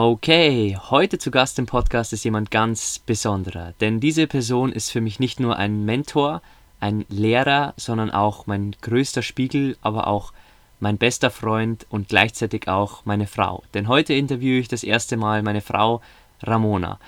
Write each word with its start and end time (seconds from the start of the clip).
Okay, 0.00 0.78
heute 0.90 1.18
zu 1.18 1.32
Gast 1.32 1.58
im 1.58 1.66
Podcast 1.66 2.12
ist 2.12 2.22
jemand 2.22 2.52
ganz 2.52 3.00
Besonderer, 3.00 3.74
denn 3.80 3.98
diese 3.98 4.28
Person 4.28 4.70
ist 4.70 4.92
für 4.92 5.00
mich 5.00 5.18
nicht 5.18 5.40
nur 5.40 5.56
ein 5.56 5.84
Mentor, 5.84 6.40
ein 6.78 7.04
Lehrer, 7.08 7.74
sondern 7.76 8.12
auch 8.12 8.46
mein 8.46 8.76
größter 8.80 9.22
Spiegel, 9.22 9.76
aber 9.82 10.06
auch 10.06 10.32
mein 10.78 10.98
bester 10.98 11.32
Freund 11.32 11.84
und 11.90 12.08
gleichzeitig 12.08 12.68
auch 12.68 13.06
meine 13.06 13.26
Frau. 13.26 13.64
Denn 13.74 13.88
heute 13.88 14.14
interviewe 14.14 14.60
ich 14.60 14.68
das 14.68 14.84
erste 14.84 15.16
Mal 15.16 15.42
meine 15.42 15.62
Frau 15.62 16.00
Ramona. 16.44 17.00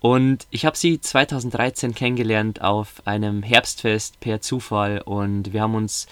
Und 0.00 0.48
ich 0.50 0.66
habe 0.66 0.76
sie 0.76 1.00
2013 1.00 1.94
kennengelernt 1.94 2.62
auf 2.62 3.00
einem 3.04 3.44
Herbstfest 3.44 4.18
per 4.18 4.40
Zufall 4.40 5.00
und 5.02 5.52
wir 5.52 5.62
haben 5.62 5.76
uns 5.76 6.08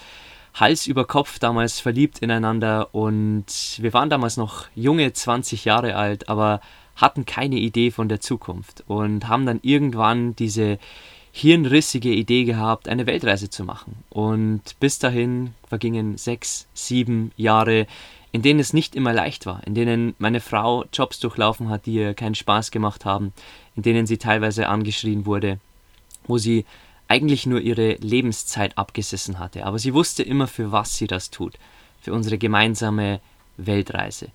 Hals 0.54 0.86
über 0.86 1.06
Kopf 1.06 1.38
damals 1.38 1.80
verliebt 1.80 2.18
ineinander 2.18 2.94
und 2.94 3.46
wir 3.78 3.92
waren 3.92 4.10
damals 4.10 4.36
noch 4.36 4.66
junge 4.74 5.12
20 5.12 5.64
Jahre 5.64 5.96
alt, 5.96 6.28
aber 6.28 6.60
hatten 6.96 7.24
keine 7.24 7.56
Idee 7.56 7.90
von 7.90 8.08
der 8.08 8.20
Zukunft 8.20 8.84
und 8.86 9.28
haben 9.28 9.46
dann 9.46 9.60
irgendwann 9.62 10.36
diese 10.36 10.78
hirnrissige 11.32 12.10
Idee 12.10 12.44
gehabt, 12.44 12.88
eine 12.88 13.06
Weltreise 13.06 13.48
zu 13.48 13.64
machen. 13.64 14.04
Und 14.10 14.78
bis 14.78 14.98
dahin 14.98 15.54
vergingen 15.66 16.18
sechs, 16.18 16.68
sieben 16.74 17.32
Jahre, 17.36 17.86
in 18.32 18.42
denen 18.42 18.60
es 18.60 18.74
nicht 18.74 18.94
immer 18.94 19.14
leicht 19.14 19.46
war, 19.46 19.66
in 19.66 19.74
denen 19.74 20.14
meine 20.18 20.40
Frau 20.40 20.84
Jobs 20.92 21.18
durchlaufen 21.20 21.70
hat, 21.70 21.86
die 21.86 21.94
ihr 21.94 22.14
keinen 22.14 22.34
Spaß 22.34 22.70
gemacht 22.70 23.06
haben, 23.06 23.32
in 23.74 23.82
denen 23.82 24.06
sie 24.06 24.18
teilweise 24.18 24.68
angeschrien 24.68 25.24
wurde, 25.24 25.58
wo 26.26 26.36
sie 26.36 26.66
eigentlich 27.12 27.44
nur 27.44 27.60
ihre 27.60 27.96
Lebenszeit 27.96 28.78
abgesessen 28.78 29.38
hatte. 29.38 29.66
Aber 29.66 29.78
sie 29.78 29.92
wusste 29.92 30.22
immer, 30.22 30.46
für 30.46 30.72
was 30.72 30.96
sie 30.96 31.06
das 31.06 31.30
tut, 31.30 31.58
für 32.00 32.14
unsere 32.14 32.38
gemeinsame 32.38 33.20
Weltreise. 33.58 34.28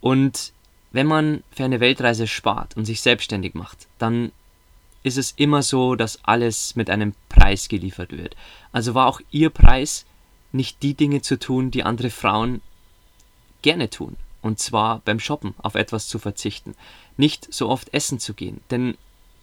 Und 0.00 0.52
wenn 0.92 1.08
man 1.08 1.42
für 1.50 1.64
eine 1.64 1.80
Weltreise 1.80 2.28
spart 2.28 2.76
und 2.76 2.84
sich 2.84 3.00
selbstständig 3.00 3.54
macht, 3.54 3.88
dann 3.98 4.30
ist 5.02 5.18
es 5.18 5.32
immer 5.32 5.62
so, 5.62 5.96
dass 5.96 6.20
alles 6.22 6.76
mit 6.76 6.88
einem 6.88 7.14
Preis 7.28 7.66
geliefert 7.66 8.12
wird. 8.12 8.36
Also 8.70 8.94
war 8.94 9.08
auch 9.08 9.20
ihr 9.32 9.50
Preis, 9.50 10.06
nicht 10.52 10.84
die 10.84 10.94
Dinge 10.94 11.20
zu 11.20 11.36
tun, 11.36 11.72
die 11.72 11.82
andere 11.82 12.10
Frauen 12.10 12.62
gerne 13.62 13.90
tun. 13.90 14.16
Und 14.40 14.60
zwar 14.60 15.00
beim 15.04 15.18
Shoppen 15.18 15.54
auf 15.58 15.74
etwas 15.74 16.06
zu 16.06 16.20
verzichten. 16.20 16.76
Nicht 17.16 17.52
so 17.52 17.68
oft 17.68 17.92
essen 17.92 18.20
zu 18.20 18.34
gehen. 18.34 18.60
Denn 18.70 18.96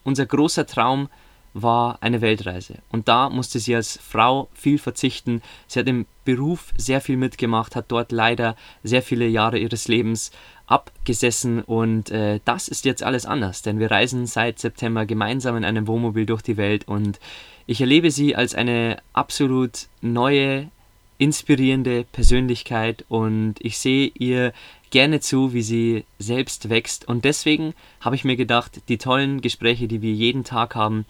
unser 0.06 0.26
großer 0.26 0.66
Traum 0.66 1.10
war 1.54 1.98
eine 2.02 2.22
Weltreise. 2.22 2.76
Und 2.90 3.08
da 3.08 3.30
musste 3.30 3.60
sie 3.60 3.76
als 3.76 3.98
Frau 3.98 4.50
viel 4.54 4.78
verzichten. 4.78 5.42
Sie 5.68 5.80
hat 5.80 5.88
im 5.88 6.06
Beruf 6.24 6.74
sehr 6.78 7.02
viel 7.02 7.18
mitgemacht, 7.18 7.76
hat 7.76 7.86
dort 7.90 8.12
leider 8.12 8.56
sehr 8.84 9.02
viele 9.02 9.28
Jahre 9.28 9.58
ihres 9.58 9.88
Lebens 9.88 10.32
abgesessen 10.72 11.62
und 11.62 12.12
äh, 12.12 12.40
das 12.46 12.70
ist 12.70 12.86
jetzt 12.86 13.04
alles 13.04 13.26
anders, 13.26 13.62
denn 13.62 13.80
wir 13.80 13.92
reisen 13.92 14.26
seit 14.26 14.58
September 14.58 15.06
gemeinsam 15.06 15.58
in 15.58 15.66
einem 15.66 15.86
Wohnmobil 15.86 16.26
durch 16.26 16.42
die 16.42 16.56
Welt 16.56 16.88
und 16.88 17.20
ich 17.68 17.82
erlebe 17.82 18.10
sie 18.10 18.38
als 18.38 18.56
eine 18.56 18.98
absolut 19.12 19.88
neue, 20.00 20.70
inspirierende 21.18 22.06
Persönlichkeit 22.06 23.04
und 23.10 23.56
ich 23.60 23.80
sehe 23.80 24.12
ihr 24.14 24.54
gerne 24.92 25.20
zu, 25.20 25.54
wie 25.54 25.62
sie 25.62 26.06
selbst 26.20 26.70
wächst 26.70 27.06
und 27.06 27.26
deswegen 27.26 27.74
habe 28.00 28.16
ich 28.16 28.24
mir 28.24 28.38
gedacht, 28.38 28.82
die 28.88 28.98
tollen 28.98 29.42
Gespräche, 29.42 29.90
die 29.90 30.02
wir 30.02 30.14
jeden 30.14 30.46
Tag 30.46 30.76
haben, 30.76 31.06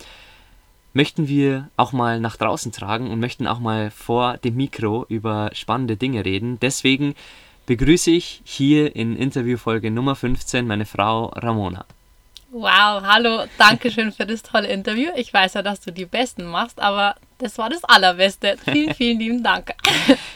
möchten 0.94 1.28
wir 1.28 1.70
auch 1.78 1.94
mal 1.94 2.20
nach 2.20 2.38
draußen 2.38 2.72
tragen 2.72 3.10
und 3.10 3.20
möchten 3.20 3.48
auch 3.48 3.60
mal 3.60 3.92
vor 3.92 4.38
dem 4.38 4.56
Mikro 4.56 5.06
über 5.10 5.52
spannende 5.54 5.98
Dinge 5.98 6.26
reden. 6.26 6.60
Deswegen 6.60 7.16
begrüße 7.66 8.12
ich 8.12 8.42
hier 8.44 8.96
in 8.96 9.16
Interviewfolge 9.16 9.92
Nummer 9.92 10.16
15 10.16 10.68
meine 10.68 10.86
Frau 10.86 11.28
Ramona. 11.28 11.86
Wow, 12.54 13.02
hallo, 13.04 13.46
danke 13.58 13.90
schön 13.90 14.12
für 14.12 14.26
das 14.26 14.44
tolle 14.44 14.68
Interview. 14.68 15.10
Ich 15.16 15.34
weiß 15.34 15.54
ja, 15.54 15.62
dass 15.62 15.80
du 15.80 15.90
die 15.90 16.06
Besten 16.06 16.44
machst, 16.44 16.82
aber 16.82 17.16
das 17.38 17.58
war 17.58 17.70
das 17.70 17.86
Allerbeste. 17.86 18.58
Vielen, 18.66 18.94
vielen 18.96 19.20
lieben 19.20 19.42
Dank. 19.42 19.74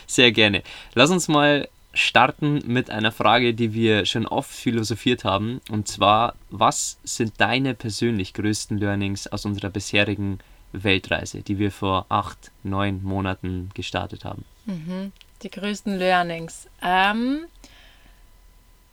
Sehr 0.06 0.32
gerne. 0.32 0.62
Lass 0.94 1.10
uns 1.10 1.28
mal 1.28 1.68
starten 1.96 2.62
mit 2.66 2.90
einer 2.90 3.10
Frage, 3.10 3.54
die 3.54 3.72
wir 3.72 4.06
schon 4.06 4.26
oft 4.26 4.50
philosophiert 4.50 5.24
haben. 5.24 5.60
Und 5.70 5.88
zwar, 5.88 6.34
was 6.50 6.98
sind 7.04 7.40
deine 7.40 7.74
persönlich 7.74 8.34
größten 8.34 8.78
Learnings 8.78 9.26
aus 9.26 9.44
unserer 9.44 9.70
bisherigen 9.70 10.38
Weltreise, 10.72 11.42
die 11.42 11.58
wir 11.58 11.72
vor 11.72 12.06
acht, 12.08 12.50
neun 12.62 13.02
Monaten 13.02 13.70
gestartet 13.74 14.24
haben? 14.24 14.44
Mhm. 14.66 15.12
Die 15.42 15.50
größten 15.50 15.98
Learnings. 15.98 16.68
Ähm, 16.82 17.46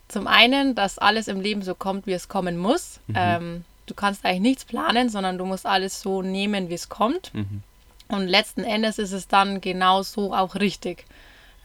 zum 0.08 0.28
einen, 0.28 0.76
dass 0.76 0.98
alles 0.98 1.28
im 1.28 1.42
Leben 1.42 1.62
so 1.62 1.76
kommt, 1.76 2.08
wie 2.08 2.14
es 2.14 2.28
kommen 2.28 2.58
muss. 2.58 3.00
Mhm. 3.08 3.16
Ähm, 3.18 3.66
du 3.86 3.94
kannst 3.94 4.26
eigentlich 4.26 4.42
nichts 4.42 4.66
planen, 4.66 5.10
sondern 5.10 5.38
du 5.38 5.46
musst 5.46 5.66
alles 5.66 6.02
so 6.02 6.22
nehmen, 6.22 6.70
wie 6.70 6.76
es 6.76 6.90
kommt. 6.90 7.34
Mhm. 7.34 7.64
Und 8.08 8.28
letzten 8.28 8.64
Endes 8.64 9.00
ist 9.00 9.12
es 9.12 9.28
dann 9.28 9.60
genau 9.60 10.04
so 10.04 10.34
auch 10.34 10.56
richtig. 10.56 11.06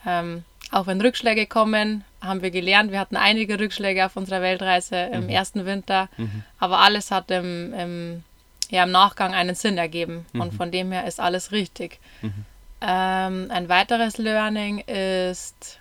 Ähm, 0.06 0.44
auch 0.70 0.86
wenn 0.86 1.00
Rückschläge 1.00 1.46
kommen, 1.46 2.04
haben 2.20 2.42
wir 2.42 2.50
gelernt. 2.50 2.92
Wir 2.92 3.00
hatten 3.00 3.16
einige 3.16 3.58
Rückschläge 3.58 4.04
auf 4.04 4.16
unserer 4.16 4.42
Weltreise 4.42 4.96
im 5.12 5.24
mhm. 5.24 5.28
ersten 5.30 5.66
Winter, 5.66 6.08
mhm. 6.16 6.42
aber 6.58 6.78
alles 6.78 7.10
hat 7.10 7.30
im, 7.30 7.72
im, 7.74 8.24
ja, 8.70 8.84
im 8.84 8.90
Nachgang 8.90 9.34
einen 9.34 9.54
Sinn 9.54 9.78
ergeben. 9.78 10.26
Und 10.32 10.52
mhm. 10.52 10.56
von 10.56 10.70
dem 10.70 10.92
her 10.92 11.06
ist 11.06 11.20
alles 11.20 11.52
richtig. 11.52 11.98
Mhm. 12.22 12.44
Ähm, 12.80 13.50
ein 13.50 13.68
weiteres 13.68 14.18
Learning 14.18 14.80
ist 14.80 15.78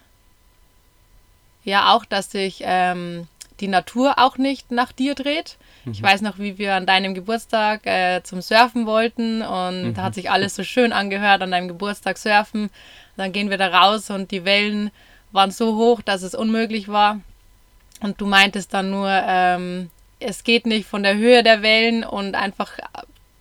ja 1.64 1.94
auch, 1.94 2.06
dass 2.06 2.32
sich 2.32 2.62
ähm, 2.64 3.28
die 3.60 3.68
Natur 3.68 4.16
auch 4.18 4.38
nicht 4.38 4.72
nach 4.72 4.92
dir 4.92 5.16
dreht. 5.16 5.58
Mhm. 5.86 5.92
Ich 5.92 6.02
weiß 6.02 6.22
noch, 6.22 6.40
wie 6.40 6.58
wir 6.58 6.76
an 6.76 6.86
deinem 6.86 7.14
Geburtstag 7.14 7.86
äh, 7.86 8.22
zum 8.24 8.42
Surfen 8.42 8.86
wollten 8.86 9.42
und 9.42 9.84
mhm. 9.84 9.94
da 9.94 10.04
hat 10.04 10.16
sich 10.16 10.32
alles 10.32 10.56
so 10.56 10.64
schön 10.64 10.94
angehört, 10.94 11.42
an 11.42 11.52
deinem 11.52 11.68
Geburtstag 11.68 12.18
surfen. 12.18 12.70
Dann 13.18 13.32
gehen 13.32 13.50
wir 13.50 13.58
da 13.58 13.68
raus 13.68 14.10
und 14.10 14.32
die 14.32 14.46
Wellen 14.46 14.92
waren 15.32 15.52
so 15.52 15.76
hoch, 15.76 16.02
dass 16.02 16.22
es 16.22 16.36
unmöglich 16.36 16.88
war. 16.88 17.20
Und 18.00 18.22
du 18.22 18.28
meintest 18.28 18.74
dann 18.74 18.92
nur, 18.92 19.10
ähm, 19.10 19.90
es 20.20 20.44
geht 20.44 20.66
nicht 20.66 20.88
von 20.88 21.04
der 21.04 21.18
Höhe 21.18 21.44
der 21.44 21.62
Wellen 21.62 22.04
und 22.04 22.36
einfach 22.36 22.72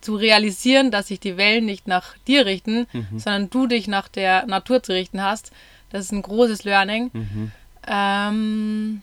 zu 0.01 0.15
realisieren, 0.15 0.91
dass 0.91 1.07
sich 1.07 1.19
die 1.19 1.37
Wellen 1.37 1.65
nicht 1.65 1.87
nach 1.87 2.17
dir 2.27 2.45
richten, 2.45 2.87
mhm. 2.91 3.19
sondern 3.19 3.49
du 3.49 3.67
dich 3.67 3.87
nach 3.87 4.07
der 4.07 4.45
Natur 4.45 4.81
zu 4.81 4.93
richten 4.93 5.21
hast. 5.21 5.51
Das 5.89 6.05
ist 6.05 6.11
ein 6.11 6.21
großes 6.21 6.63
Learning. 6.63 7.09
Mhm. 7.13 7.51
Ähm 7.87 9.01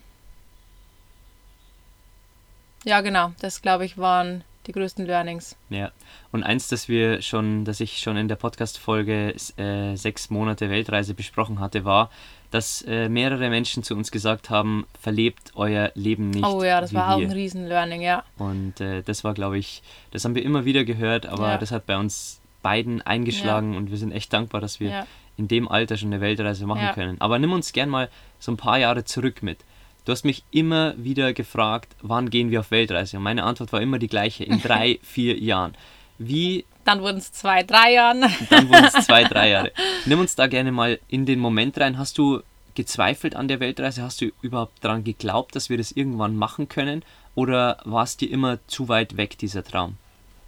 ja, 2.85 3.01
genau. 3.01 3.33
Das, 3.41 3.63
glaube 3.63 3.85
ich, 3.85 3.97
waren 3.97 4.45
die 4.67 4.73
größten 4.73 5.07
Learnings. 5.07 5.57
Ja, 5.71 5.93
und 6.33 6.43
eins, 6.43 6.69
das 6.69 6.89
wir 6.89 7.23
schon, 7.23 7.65
das 7.65 7.81
ich 7.81 7.99
schon 7.99 8.17
in 8.17 8.29
der 8.29 8.37
Podcast-Folge 8.37 9.35
äh, 9.57 9.97
sechs 9.97 10.31
Monate 10.31 10.71
Weltreise 10.71 11.15
besprochen 11.15 11.61
hatte, 11.61 11.85
war, 11.85 12.11
dass 12.51 12.83
äh, 12.83 13.09
mehrere 13.09 13.51
Menschen 13.51 13.83
zu 13.83 13.95
uns 13.95 14.11
gesagt 14.11 14.49
haben, 14.49 14.87
verlebt 15.01 15.53
euer 15.55 15.91
Leben 15.95 16.31
nicht. 16.31 16.45
Oh 16.45 16.63
ja, 16.63 16.81
das 16.81 16.95
war 16.95 17.15
auch 17.15 17.21
ein 17.21 17.33
Riesen-Learning, 17.33 18.01
ja. 18.01 18.23
Und 18.39 18.81
äh, 18.81 19.03
das 19.03 19.25
war, 19.25 19.35
glaube 19.35 19.59
ich, 19.59 19.83
das 20.13 20.25
haben 20.25 20.35
wir 20.35 20.45
immer 20.45 20.65
wieder 20.65 20.85
gehört, 20.85 21.27
aber 21.27 21.49
ja. 21.49 21.59
das 21.59 21.73
hat 21.73 21.87
bei 21.87 21.97
uns 21.97 22.41
beiden 22.63 23.03
eingeschlagen 23.03 23.73
ja. 23.73 23.79
und 23.79 23.91
wir 23.91 23.99
sind 23.99 24.13
echt 24.13 24.33
dankbar, 24.33 24.61
dass 24.61 24.81
wir 24.81 24.89
ja. 24.89 25.07
in 25.37 25.49
dem 25.49 25.69
Alter 25.69 25.97
schon 25.97 26.13
eine 26.13 26.21
Weltreise 26.21 26.67
machen 26.67 26.95
können. 26.95 27.21
Aber 27.21 27.39
nimm 27.39 27.53
uns 27.53 27.73
gern 27.73 27.89
mal 27.89 28.09
so 28.39 28.53
ein 28.53 28.57
paar 28.57 28.79
Jahre 28.79 29.05
zurück 29.05 29.43
mit. 29.43 29.59
Du 30.05 30.13
hast 30.13 30.25
mich 30.25 30.45
immer 30.51 30.95
wieder 30.97 31.33
gefragt, 31.33 31.97
wann 32.03 32.29
gehen 32.29 32.51
wir 32.51 32.61
auf 32.61 32.71
Weltreise? 32.71 33.17
Und 33.17 33.23
meine 33.23 33.45
Antwort 33.45 33.73
war 33.73 33.81
immer 33.81 33.99
die 33.99 34.09
gleiche, 34.09 34.45
in 34.45 34.61
drei, 34.63 34.99
vier 35.03 35.39
Jahren. 35.39 35.75
Wie. 36.19 36.65
Dann 36.85 37.01
wurden 37.01 37.19
es 37.19 37.33
zwei, 37.33 37.63
drei 37.63 37.95
Jahre. 37.95 38.29
Dann 38.51 38.69
wurden 38.69 38.85
es 38.85 39.07
zwei, 39.07 39.25
drei 39.25 39.51
Jahre. 39.51 39.73
Nimm 40.05 40.21
uns 40.21 40.37
da 40.37 40.47
gerne 40.47 40.73
mal 40.73 40.99
in 41.09 41.25
den 41.25 41.39
Moment 41.39 41.79
rein. 41.79 41.97
Hast 41.99 42.19
du 42.19 42.43
gezweifelt 42.75 43.35
an 43.35 43.49
der 43.49 43.61
Weltreise? 43.61 44.03
Hast 44.03 44.21
du 44.21 44.31
überhaupt 44.43 44.85
daran 44.85 45.05
geglaubt, 45.05 45.57
dass 45.57 45.71
wir 45.71 45.79
das 45.79 45.93
irgendwann 45.93 46.37
machen 46.37 46.69
können? 46.69 47.03
Oder 47.35 47.79
war 47.85 48.05
es 48.05 48.17
dir 48.17 48.31
immer 48.31 48.59
zu 48.67 48.89
weit 48.89 49.17
weg, 49.17 49.39
dieser 49.39 49.65
Traum? 49.65 49.97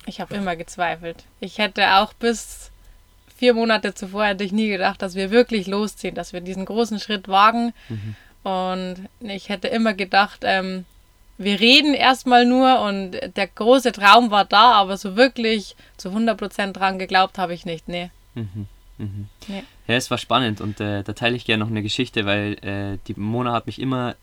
Ich 0.05 0.21
habe 0.21 0.35
immer 0.35 0.55
gezweifelt. 0.55 1.25
Ich 1.41 1.59
hätte 1.59 1.97
auch 1.97 2.13
bis 2.13 2.71
vier 3.37 3.55
Monate 3.55 3.95
zuvor 3.95 4.27
hätte 4.27 4.45
ich 4.45 4.53
nie 4.53 4.69
gedacht, 4.69 5.03
dass 5.03 5.15
wir 5.15 5.31
wirklich 5.31 5.67
losziehen, 5.67 6.15
dass 6.15 6.33
wir 6.33 6.41
diesen 6.41 6.65
großen 6.65 7.01
Schritt 7.01 7.29
wagen. 7.29 7.73
Mhm. 7.89 8.17
Und 8.47 9.09
ich 9.19 9.49
hätte 9.49 9.67
immer 9.67 9.93
gedacht, 9.93 10.43
ähm, 10.45 10.85
wir 11.37 11.59
reden 11.59 11.95
erstmal 11.95 12.47
nur 12.47 12.81
und 12.81 13.19
der 13.35 13.49
große 13.49 13.91
Traum 13.91 14.31
war 14.31 14.45
da, 14.45 14.75
aber 14.75 14.97
so 14.97 15.17
wirklich 15.17 15.75
zu 15.97 16.11
100% 16.11 16.73
dran 16.73 17.01
geglaubt 17.01 17.39
habe 17.39 17.55
ich 17.55 17.67
nicht. 17.67 17.89
Nee. 17.89 18.11
Mhm. 18.37 18.69
Mhm. 18.99 19.29
nee. 19.49 19.65
Ja, 19.89 19.97
es 19.97 20.13
war 20.13 20.19
spannend 20.19 20.61
und 20.61 20.81
äh, 20.81 21.03
da 21.03 21.13
teile 21.13 21.35
ich 21.35 21.45
gerne 21.45 21.65
noch 21.65 21.71
eine 21.71 21.83
Geschichte, 21.83 22.25
weil 22.25 22.53
äh, 22.65 22.99
die 23.09 23.19
Mona 23.19 23.53
hat 23.53 23.67
mich 23.67 23.81
immer 23.81 24.15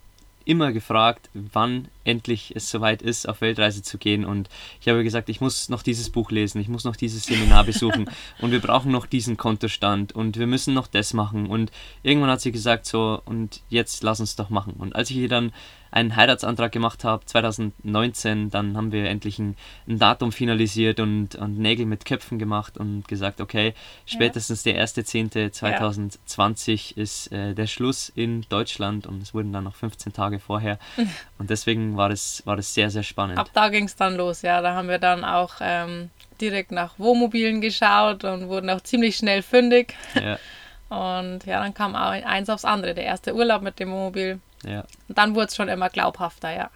immer 0.46 0.72
gefragt, 0.72 1.30
wann 1.34 1.90
endlich 2.04 2.54
es 2.56 2.70
soweit 2.70 3.02
ist, 3.02 3.28
auf 3.28 3.42
Weltreise 3.42 3.84
zu 3.84 3.98
gehen. 3.98 4.26
Und 4.26 4.50
ich 4.82 4.88
habe 4.88 5.04
gesagt, 5.04 5.30
ich 5.30 5.42
muss 5.42 5.70
noch 5.70 5.84
dieses 5.84 6.10
Buch 6.10 6.32
lesen, 6.32 6.62
ich 6.62 6.68
muss 6.68 6.84
noch 6.84 6.96
dieses 6.96 7.24
Seminar 7.24 7.64
besuchen 7.64 8.10
und 8.40 8.52
wir 8.52 8.60
brauchen 8.60 8.92
noch 8.92 9.06
diesen 9.06 9.38
Kontostand 9.38 10.14
und 10.14 10.38
wir 10.38 10.48
müssen 10.48 10.74
noch 10.74 10.88
das 10.88 11.14
machen. 11.14 11.48
Und 11.48 11.72
irgendwann 12.04 12.30
hat 12.30 12.42
sie 12.42 12.52
gesagt, 12.52 12.86
so, 12.86 13.22
und 13.26 13.62
jetzt 13.70 14.04
lass 14.04 14.20
uns 14.20 14.36
doch 14.36 14.50
machen. 14.50 14.74
Und 14.74 14.96
als 14.96 15.10
ich 15.10 15.18
ihr 15.18 15.30
dann 15.30 15.52
einen 15.94 16.16
Heiratsantrag 16.16 16.72
gemacht 16.72 17.04
habe, 17.04 17.24
2019, 17.24 18.50
dann 18.50 18.76
haben 18.76 18.92
wir 18.92 19.06
endlich 19.06 19.38
ein, 19.38 19.56
ein 19.88 20.00
Datum 20.00 20.32
finalisiert 20.32 21.00
und, 21.00 21.36
und, 21.36 21.60
Nägel 21.60 21.86
mit 21.86 22.06
Köpfen 22.06 22.40
gemacht 22.40 22.80
und 22.80 23.08
gesagt, 23.08 23.40
okay, 23.40 23.76
spätestens 24.08 24.66
ja. 24.66 24.74
der 24.74 24.88
1.10.2020 24.88 26.94
ja. 26.96 27.04
ist 27.04 27.32
äh, 27.32 27.54
der 27.54 27.68
Schluss 27.68 28.10
in 28.10 28.42
Deutschland 28.50 29.06
und 29.06 29.22
es 29.22 29.36
wurden 29.36 29.54
dann 29.54 29.66
noch 29.66 29.76
15 29.76 30.14
Tage 30.14 30.40
vorher 30.40 30.80
und 31.38 31.52
deswegen 31.52 31.93
war 31.98 32.12
es, 32.12 32.42
war 32.46 32.58
es 32.58 32.74
sehr, 32.74 32.90
sehr 32.90 33.04
spannend. 33.04 33.38
Ab 33.38 33.50
da 33.54 33.70
ging 33.70 33.86
es 33.86 33.96
dann 33.96 34.16
los, 34.16 34.42
ja, 34.42 34.62
da 34.62 34.76
haben 34.76 34.88
wir 34.88 35.00
dann 35.00 35.24
auch 35.24 35.56
ähm, 35.62 36.10
direkt 36.42 36.72
nach 36.72 36.98
Wohnmobilen 37.00 37.62
geschaut 37.62 38.24
und 38.24 38.48
wurden 38.48 38.70
auch 38.70 38.82
ziemlich 38.82 39.16
schnell 39.16 39.42
fündig. 39.42 39.96
Ja. 40.16 40.38
Und 40.90 41.48
ja, 41.48 41.60
dann 41.60 41.74
kam 41.74 41.96
auch 41.96 42.12
eins 42.12 42.52
aufs 42.52 42.66
andere. 42.66 42.94
Der 42.94 43.06
erste 43.06 43.34
Urlaub 43.34 43.64
mit 43.64 43.80
dem 43.80 43.90
Wohnmobil, 43.90 44.40
ja. 44.64 44.86
Und 45.08 45.18
dann 45.18 45.36
wurde 45.36 45.48
es 45.48 45.56
schon 45.56 45.68
immer 45.68 45.90
glaubhafter, 45.90 46.56
ja. 46.56 46.70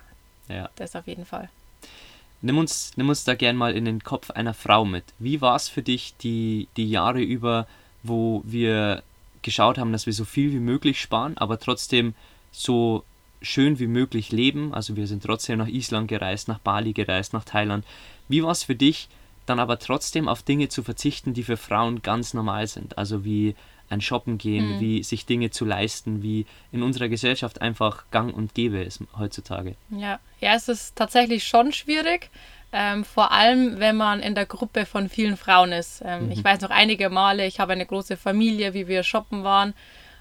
Ja. 0.49 0.69
Das 0.75 0.95
auf 0.95 1.07
jeden 1.07 1.25
Fall. 1.25 1.49
Nimm 2.41 2.57
uns, 2.57 2.93
nimm 2.95 3.09
uns 3.09 3.23
da 3.23 3.35
gern 3.35 3.55
mal 3.55 3.75
in 3.75 3.85
den 3.85 4.03
Kopf 4.03 4.31
einer 4.31 4.53
Frau 4.53 4.85
mit. 4.85 5.03
Wie 5.19 5.41
war 5.41 5.55
es 5.55 5.69
für 5.69 5.81
dich 5.81 6.15
die, 6.17 6.67
die 6.77 6.89
Jahre 6.89 7.21
über, 7.21 7.67
wo 8.03 8.41
wir 8.45 9.03
geschaut 9.41 9.77
haben, 9.77 9.91
dass 9.91 10.05
wir 10.05 10.13
so 10.13 10.25
viel 10.25 10.51
wie 10.51 10.59
möglich 10.59 11.01
sparen, 11.01 11.37
aber 11.37 11.59
trotzdem 11.59 12.13
so 12.51 13.03
schön 13.41 13.79
wie 13.79 13.87
möglich 13.87 14.31
leben? 14.31 14.73
Also 14.73 14.95
wir 14.95 15.07
sind 15.07 15.23
trotzdem 15.23 15.59
nach 15.59 15.67
Island 15.67 16.07
gereist, 16.07 16.47
nach 16.47 16.59
Bali 16.59 16.93
gereist, 16.93 17.33
nach 17.33 17.43
Thailand. 17.43 17.85
Wie 18.27 18.43
war 18.43 18.51
es 18.51 18.63
für 18.63 18.75
dich, 18.75 19.09
dann 19.45 19.59
aber 19.59 19.79
trotzdem 19.79 20.27
auf 20.27 20.43
Dinge 20.43 20.69
zu 20.69 20.83
verzichten, 20.83 21.33
die 21.33 21.43
für 21.43 21.57
Frauen 21.57 22.01
ganz 22.01 22.33
normal 22.33 22.67
sind? 22.67 22.97
Also 22.97 23.23
wie 23.23 23.55
ein 23.89 24.01
Shoppen 24.01 24.37
gehen, 24.37 24.75
mhm. 24.75 24.79
wie 24.81 25.03
sich 25.03 25.25
Dinge 25.25 25.49
zu 25.49 25.63
leisten, 25.63 26.21
wie 26.21 26.45
in 26.71 26.83
unserer 26.83 27.07
Gesellschaft 27.07 27.61
einfach 27.61 28.05
gang 28.11 28.35
und 28.35 28.53
gäbe 28.53 28.79
ist 28.79 29.01
heutzutage. 29.17 29.75
Ja, 29.89 30.19
ja 30.41 30.55
es 30.55 30.67
ist 30.67 30.95
tatsächlich 30.95 31.45
schon 31.45 31.71
schwierig. 31.71 32.29
Ähm, 32.73 33.05
vor 33.05 33.31
allem, 33.31 33.79
wenn 33.79 33.95
man 33.95 34.19
in 34.19 34.35
der 34.35 34.45
Gruppe 34.45 34.85
von 34.85 35.07
vielen 35.07 35.37
Frauen 35.37 35.71
ist. 35.71 36.01
Ähm, 36.03 36.25
mhm. 36.25 36.31
Ich 36.31 36.43
weiß 36.43 36.59
noch 36.59 36.69
einige 36.69 37.09
Male, 37.09 37.47
ich 37.47 37.61
habe 37.61 37.71
eine 37.71 37.85
große 37.85 38.17
Familie, 38.17 38.73
wie 38.73 38.89
wir 38.89 39.03
shoppen 39.03 39.45
waren 39.45 39.73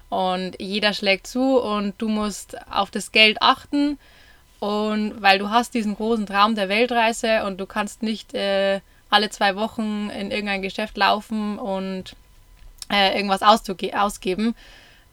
und 0.09 0.59
jeder 0.59 0.93
schlägt 0.93 1.27
zu 1.27 1.59
und 1.59 1.95
du 1.97 2.07
musst 2.07 2.57
auf 2.71 2.91
das 2.91 3.11
Geld 3.11 3.41
achten 3.41 3.97
und 4.59 5.21
weil 5.21 5.37
du 5.39 5.49
hast 5.49 5.73
diesen 5.73 5.95
großen 5.95 6.25
Traum 6.25 6.55
der 6.55 6.69
Weltreise 6.69 7.45
und 7.45 7.59
du 7.59 7.65
kannst 7.65 8.01
nicht 8.03 8.33
äh, 8.33 8.81
alle 9.09 9.29
zwei 9.29 9.55
Wochen 9.55 10.09
in 10.09 10.31
irgendein 10.31 10.61
Geschäft 10.61 10.97
laufen 10.97 11.59
und 11.59 12.15
äh, 12.91 13.15
irgendwas 13.15 13.41
ausgeben. 13.41 14.55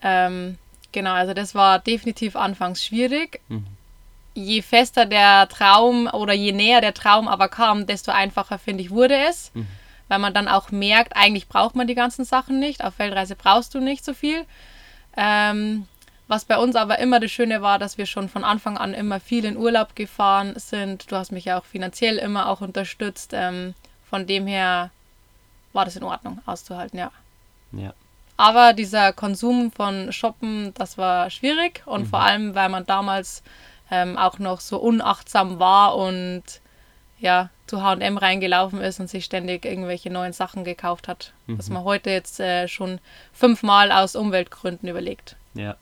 Ähm, 0.02 0.58
genau, 0.92 1.12
also 1.12 1.34
das 1.34 1.54
war 1.54 1.78
definitiv 1.78 2.36
anfangs 2.36 2.84
schwierig. 2.84 3.40
Mhm. 3.48 3.66
Je 4.34 4.62
fester 4.62 5.06
der 5.06 5.48
Traum 5.48 6.08
oder 6.08 6.32
je 6.32 6.52
näher 6.52 6.80
der 6.80 6.94
Traum 6.94 7.28
aber 7.28 7.48
kam, 7.48 7.86
desto 7.86 8.10
einfacher, 8.10 8.58
finde 8.58 8.82
ich, 8.82 8.90
wurde 8.90 9.16
es. 9.16 9.52
Mhm. 9.54 9.66
Weil 10.08 10.18
man 10.18 10.34
dann 10.34 10.48
auch 10.48 10.70
merkt, 10.70 11.16
eigentlich 11.16 11.48
braucht 11.48 11.76
man 11.76 11.86
die 11.86 11.94
ganzen 11.94 12.24
Sachen 12.24 12.58
nicht. 12.58 12.84
Auf 12.84 12.98
Weltreise 12.98 13.36
brauchst 13.36 13.74
du 13.74 13.80
nicht 13.80 14.04
so 14.04 14.12
viel. 14.12 14.44
Ähm, 15.16 15.86
was 16.26 16.44
bei 16.44 16.56
uns 16.56 16.74
aber 16.74 16.98
immer 16.98 17.20
das 17.20 17.30
Schöne 17.30 17.60
war, 17.60 17.78
dass 17.78 17.98
wir 17.98 18.06
schon 18.06 18.28
von 18.28 18.44
Anfang 18.44 18.78
an 18.78 18.94
immer 18.94 19.20
viel 19.20 19.44
in 19.44 19.56
Urlaub 19.56 19.94
gefahren 19.94 20.54
sind. 20.56 21.10
Du 21.10 21.16
hast 21.16 21.32
mich 21.32 21.44
ja 21.44 21.58
auch 21.58 21.64
finanziell 21.64 22.16
immer 22.16 22.48
auch 22.48 22.60
unterstützt. 22.60 23.32
Ähm, 23.34 23.74
von 24.08 24.26
dem 24.26 24.46
her 24.46 24.90
war 25.72 25.84
das 25.84 25.96
in 25.96 26.02
Ordnung 26.02 26.40
auszuhalten, 26.46 26.98
ja. 26.98 27.10
Ja. 27.72 27.92
Aber 28.36 28.72
dieser 28.72 29.12
Konsum 29.12 29.70
von 29.70 30.12
Shoppen, 30.12 30.72
das 30.74 30.98
war 30.98 31.30
schwierig 31.30 31.82
und 31.86 32.02
mhm. 32.02 32.06
vor 32.06 32.20
allem, 32.20 32.54
weil 32.54 32.68
man 32.68 32.86
damals 32.86 33.42
ähm, 33.90 34.16
auch 34.16 34.38
noch 34.38 34.60
so 34.60 34.78
unachtsam 34.78 35.58
war 35.58 35.96
und 35.96 36.42
ja, 37.20 37.50
zu 37.66 37.82
HM 37.82 38.18
reingelaufen 38.18 38.80
ist 38.80 39.00
und 39.00 39.08
sich 39.08 39.24
ständig 39.24 39.64
irgendwelche 39.64 40.10
neuen 40.10 40.32
Sachen 40.32 40.64
gekauft 40.64 41.08
hat. 41.08 41.32
Mhm. 41.46 41.58
Was 41.58 41.70
man 41.70 41.84
heute 41.84 42.10
jetzt 42.10 42.40
äh, 42.40 42.68
schon 42.68 42.98
fünfmal 43.32 43.90
aus 43.90 44.16
Umweltgründen 44.16 44.88
überlegt. 44.88 45.36
Ja. 45.54 45.76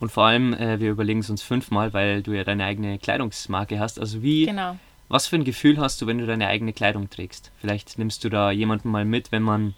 Und 0.00 0.10
vor 0.10 0.26
allem, 0.26 0.52
äh, 0.52 0.80
wir 0.80 0.90
überlegen 0.90 1.20
es 1.20 1.30
uns 1.30 1.42
fünfmal, 1.42 1.92
weil 1.92 2.22
du 2.22 2.32
ja 2.32 2.44
deine 2.44 2.64
eigene 2.64 2.98
Kleidungsmarke 2.98 3.78
hast. 3.78 3.98
Also 3.98 4.22
wie, 4.22 4.46
genau. 4.46 4.76
was 5.08 5.26
für 5.26 5.36
ein 5.36 5.44
Gefühl 5.44 5.78
hast 5.78 6.02
du, 6.02 6.06
wenn 6.06 6.18
du 6.18 6.26
deine 6.26 6.48
eigene 6.48 6.72
Kleidung 6.72 7.08
trägst? 7.08 7.52
Vielleicht 7.58 7.98
nimmst 7.98 8.22
du 8.24 8.28
da 8.28 8.50
jemanden 8.50 8.90
mal 8.90 9.04
mit, 9.04 9.32
wenn 9.32 9.42
man 9.42 9.74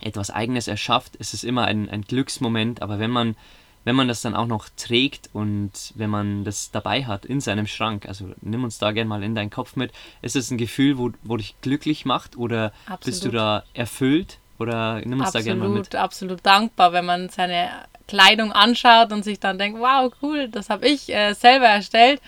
etwas 0.00 0.30
Eigenes 0.30 0.68
erschafft, 0.68 1.16
ist 1.16 1.34
es 1.34 1.44
immer 1.44 1.64
ein, 1.64 1.88
ein 1.88 2.02
Glücksmoment, 2.02 2.82
aber 2.82 2.98
wenn 2.98 3.10
man, 3.10 3.36
wenn 3.84 3.96
man 3.96 4.08
das 4.08 4.22
dann 4.22 4.34
auch 4.34 4.46
noch 4.46 4.68
trägt 4.76 5.30
und 5.32 5.92
wenn 5.94 6.10
man 6.10 6.44
das 6.44 6.70
dabei 6.70 7.04
hat 7.04 7.24
in 7.24 7.40
seinem 7.40 7.66
Schrank, 7.66 8.06
also 8.06 8.32
nimm 8.40 8.64
uns 8.64 8.78
da 8.78 8.92
gerne 8.92 9.08
mal 9.08 9.22
in 9.22 9.34
deinen 9.34 9.50
Kopf 9.50 9.76
mit, 9.76 9.92
ist 10.22 10.36
es 10.36 10.50
ein 10.50 10.58
Gefühl, 10.58 10.98
wo, 10.98 11.10
wo 11.22 11.36
dich 11.36 11.54
glücklich 11.60 12.04
macht 12.04 12.36
oder 12.36 12.72
absolut. 12.86 13.04
bist 13.04 13.24
du 13.24 13.30
da 13.30 13.64
erfüllt 13.74 14.38
oder 14.58 15.00
nimm 15.04 15.20
uns 15.20 15.28
absolut, 15.28 15.34
da 15.34 15.40
gerne 15.40 15.60
mal 15.60 15.78
mit? 15.78 15.94
Absolut 15.94 16.44
dankbar, 16.44 16.92
wenn 16.92 17.04
man 17.04 17.28
seine 17.28 17.70
Kleidung 18.06 18.52
anschaut 18.52 19.12
und 19.12 19.22
sich 19.22 19.40
dann 19.40 19.58
denkt, 19.58 19.78
wow, 19.80 20.12
cool, 20.22 20.48
das 20.48 20.70
habe 20.70 20.86
ich 20.86 21.12
äh, 21.14 21.34
selber 21.34 21.66
erstellt 21.66 22.20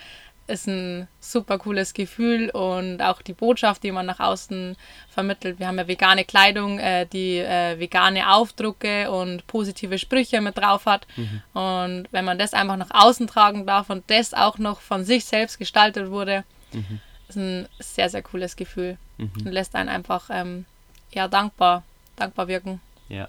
ist 0.47 0.67
ein 0.67 1.07
super 1.19 1.59
cooles 1.59 1.93
Gefühl 1.93 2.49
und 2.49 3.01
auch 3.01 3.21
die 3.21 3.33
Botschaft, 3.33 3.83
die 3.83 3.91
man 3.91 4.05
nach 4.05 4.19
außen 4.19 4.77
vermittelt. 5.09 5.59
Wir 5.59 5.67
haben 5.67 5.77
ja 5.77 5.87
vegane 5.87 6.23
Kleidung, 6.23 6.79
äh, 6.79 7.05
die 7.05 7.37
äh, 7.37 7.77
vegane 7.79 8.33
Aufdrucke 8.33 9.11
und 9.11 9.45
positive 9.47 9.97
Sprüche 9.97 10.39
mit 10.41 10.57
drauf 10.57 10.85
hat. 10.85 11.05
Mhm. 11.17 11.41
Und 11.53 12.07
wenn 12.11 12.25
man 12.25 12.39
das 12.39 12.53
einfach 12.53 12.77
nach 12.77 12.91
außen 12.91 13.27
tragen 13.27 13.65
darf 13.65 13.89
und 13.89 14.09
das 14.09 14.33
auch 14.33 14.57
noch 14.57 14.79
von 14.79 15.03
sich 15.03 15.25
selbst 15.25 15.59
gestaltet 15.59 16.09
wurde, 16.09 16.45
mhm. 16.71 16.99
ist 17.27 17.37
ein 17.37 17.67
sehr, 17.79 18.09
sehr 18.09 18.23
cooles 18.23 18.55
Gefühl 18.55 18.97
mhm. 19.17 19.31
und 19.45 19.51
lässt 19.51 19.75
einen 19.75 19.89
einfach 19.89 20.29
ähm, 20.31 20.65
ja, 21.11 21.27
dankbar, 21.27 21.83
dankbar 22.15 22.47
wirken. 22.47 22.79
Ja, 23.09 23.27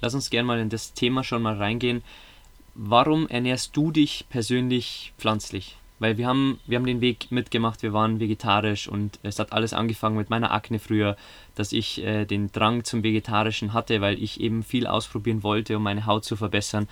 lass 0.00 0.14
uns 0.14 0.30
gerne 0.30 0.46
mal 0.46 0.60
in 0.60 0.70
das 0.70 0.92
Thema 0.92 1.24
schon 1.24 1.42
mal 1.42 1.56
reingehen. 1.56 2.02
Warum 2.74 3.26
ernährst 3.28 3.76
du 3.76 3.90
dich 3.90 4.24
persönlich 4.30 5.12
pflanzlich? 5.18 5.76
Weil 6.00 6.16
wir 6.18 6.26
haben, 6.26 6.58
wir 6.66 6.78
haben 6.78 6.86
den 6.86 7.00
Weg 7.00 7.30
mitgemacht, 7.30 7.82
wir 7.82 7.92
waren 7.92 8.18
vegetarisch 8.18 8.88
und 8.88 9.20
es 9.22 9.38
hat 9.38 9.52
alles 9.52 9.72
angefangen 9.72 10.16
mit 10.16 10.30
meiner 10.30 10.50
Akne 10.50 10.80
früher, 10.80 11.16
dass 11.54 11.72
ich 11.72 12.02
äh, 12.02 12.24
den 12.24 12.50
Drang 12.50 12.82
zum 12.84 13.04
Vegetarischen 13.04 13.72
hatte, 13.74 14.00
weil 14.00 14.20
ich 14.20 14.40
eben 14.40 14.64
viel 14.64 14.86
ausprobieren 14.86 15.42
wollte, 15.44 15.76
um 15.76 15.82
meine 15.84 16.06
Haut 16.06 16.24
zu 16.24 16.34
verbessern. 16.36 16.88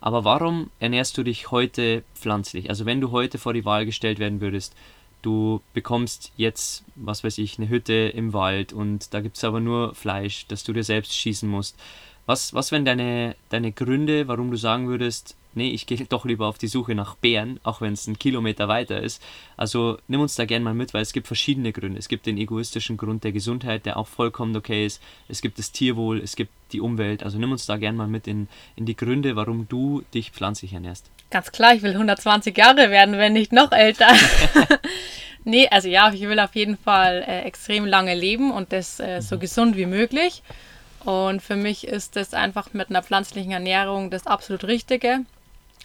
Aber 0.00 0.24
warum 0.24 0.70
ernährst 0.78 1.18
du 1.18 1.24
dich 1.24 1.50
heute 1.50 2.04
pflanzlich? 2.14 2.70
Also 2.70 2.86
wenn 2.86 3.00
du 3.00 3.10
heute 3.10 3.38
vor 3.38 3.52
die 3.52 3.64
Wahl 3.64 3.84
gestellt 3.84 4.18
werden 4.20 4.40
würdest, 4.40 4.74
du 5.22 5.60
bekommst 5.74 6.32
jetzt, 6.36 6.84
was 6.94 7.24
weiß 7.24 7.38
ich, 7.38 7.58
eine 7.58 7.68
Hütte 7.68 7.92
im 7.92 8.32
Wald 8.32 8.72
und 8.72 9.12
da 9.12 9.20
gibt 9.20 9.36
es 9.36 9.44
aber 9.44 9.60
nur 9.60 9.94
Fleisch, 9.94 10.46
das 10.46 10.64
du 10.64 10.72
dir 10.72 10.84
selbst 10.84 11.14
schießen 11.14 11.48
musst. 11.48 11.78
Was, 12.26 12.54
was 12.54 12.70
wären 12.70 12.84
deine, 12.84 13.34
deine 13.48 13.72
Gründe, 13.72 14.28
warum 14.28 14.50
du 14.50 14.56
sagen 14.56 14.88
würdest, 14.88 15.36
nee, 15.54 15.70
ich 15.70 15.86
gehe 15.86 15.98
doch 16.08 16.24
lieber 16.24 16.46
auf 16.46 16.58
die 16.58 16.68
Suche 16.68 16.94
nach 16.94 17.16
Bären, 17.16 17.60
auch 17.62 17.80
wenn 17.80 17.92
es 17.92 18.06
ein 18.06 18.18
Kilometer 18.18 18.68
weiter 18.68 19.00
ist. 19.00 19.22
Also 19.56 19.98
nimm 20.08 20.20
uns 20.20 20.34
da 20.34 20.44
gerne 20.44 20.64
mal 20.64 20.74
mit, 20.74 20.94
weil 20.94 21.02
es 21.02 21.12
gibt 21.12 21.26
verschiedene 21.26 21.72
Gründe. 21.72 21.98
Es 21.98 22.08
gibt 22.08 22.26
den 22.26 22.38
egoistischen 22.38 22.96
Grund 22.96 23.24
der 23.24 23.32
Gesundheit, 23.32 23.86
der 23.86 23.96
auch 23.96 24.06
vollkommen 24.06 24.56
okay 24.56 24.86
ist. 24.86 25.02
Es 25.28 25.42
gibt 25.42 25.58
das 25.58 25.72
Tierwohl, 25.72 26.20
es 26.20 26.36
gibt 26.36 26.52
die 26.72 26.80
Umwelt. 26.80 27.22
Also 27.22 27.38
nimm 27.38 27.52
uns 27.52 27.66
da 27.66 27.76
gerne 27.76 27.98
mal 27.98 28.08
mit 28.08 28.26
in, 28.26 28.48
in 28.76 28.86
die 28.86 28.96
Gründe, 28.96 29.36
warum 29.36 29.68
du 29.68 30.02
dich 30.14 30.30
pflanzlich 30.30 30.72
ernährst. 30.72 31.10
Ganz 31.30 31.50
klar, 31.50 31.74
ich 31.74 31.82
will 31.82 31.92
120 31.92 32.56
Jahre 32.56 32.90
werden, 32.90 33.18
wenn 33.18 33.32
nicht 33.32 33.52
noch 33.52 33.72
älter. 33.72 34.08
nee, 35.44 35.68
also 35.68 35.88
ja, 35.88 36.12
ich 36.12 36.22
will 36.22 36.38
auf 36.38 36.54
jeden 36.54 36.76
Fall 36.76 37.24
äh, 37.26 37.42
extrem 37.42 37.84
lange 37.84 38.14
leben 38.14 38.52
und 38.52 38.72
das 38.72 39.00
äh, 39.00 39.20
so 39.20 39.36
mhm. 39.36 39.40
gesund 39.40 39.76
wie 39.76 39.86
möglich. 39.86 40.42
Und 41.04 41.42
für 41.42 41.56
mich 41.56 41.86
ist 41.86 42.16
das 42.16 42.34
einfach 42.34 42.72
mit 42.72 42.90
einer 42.90 43.02
pflanzlichen 43.02 43.52
Ernährung 43.52 44.10
das 44.10 44.26
absolut 44.26 44.64
Richtige. 44.64 45.20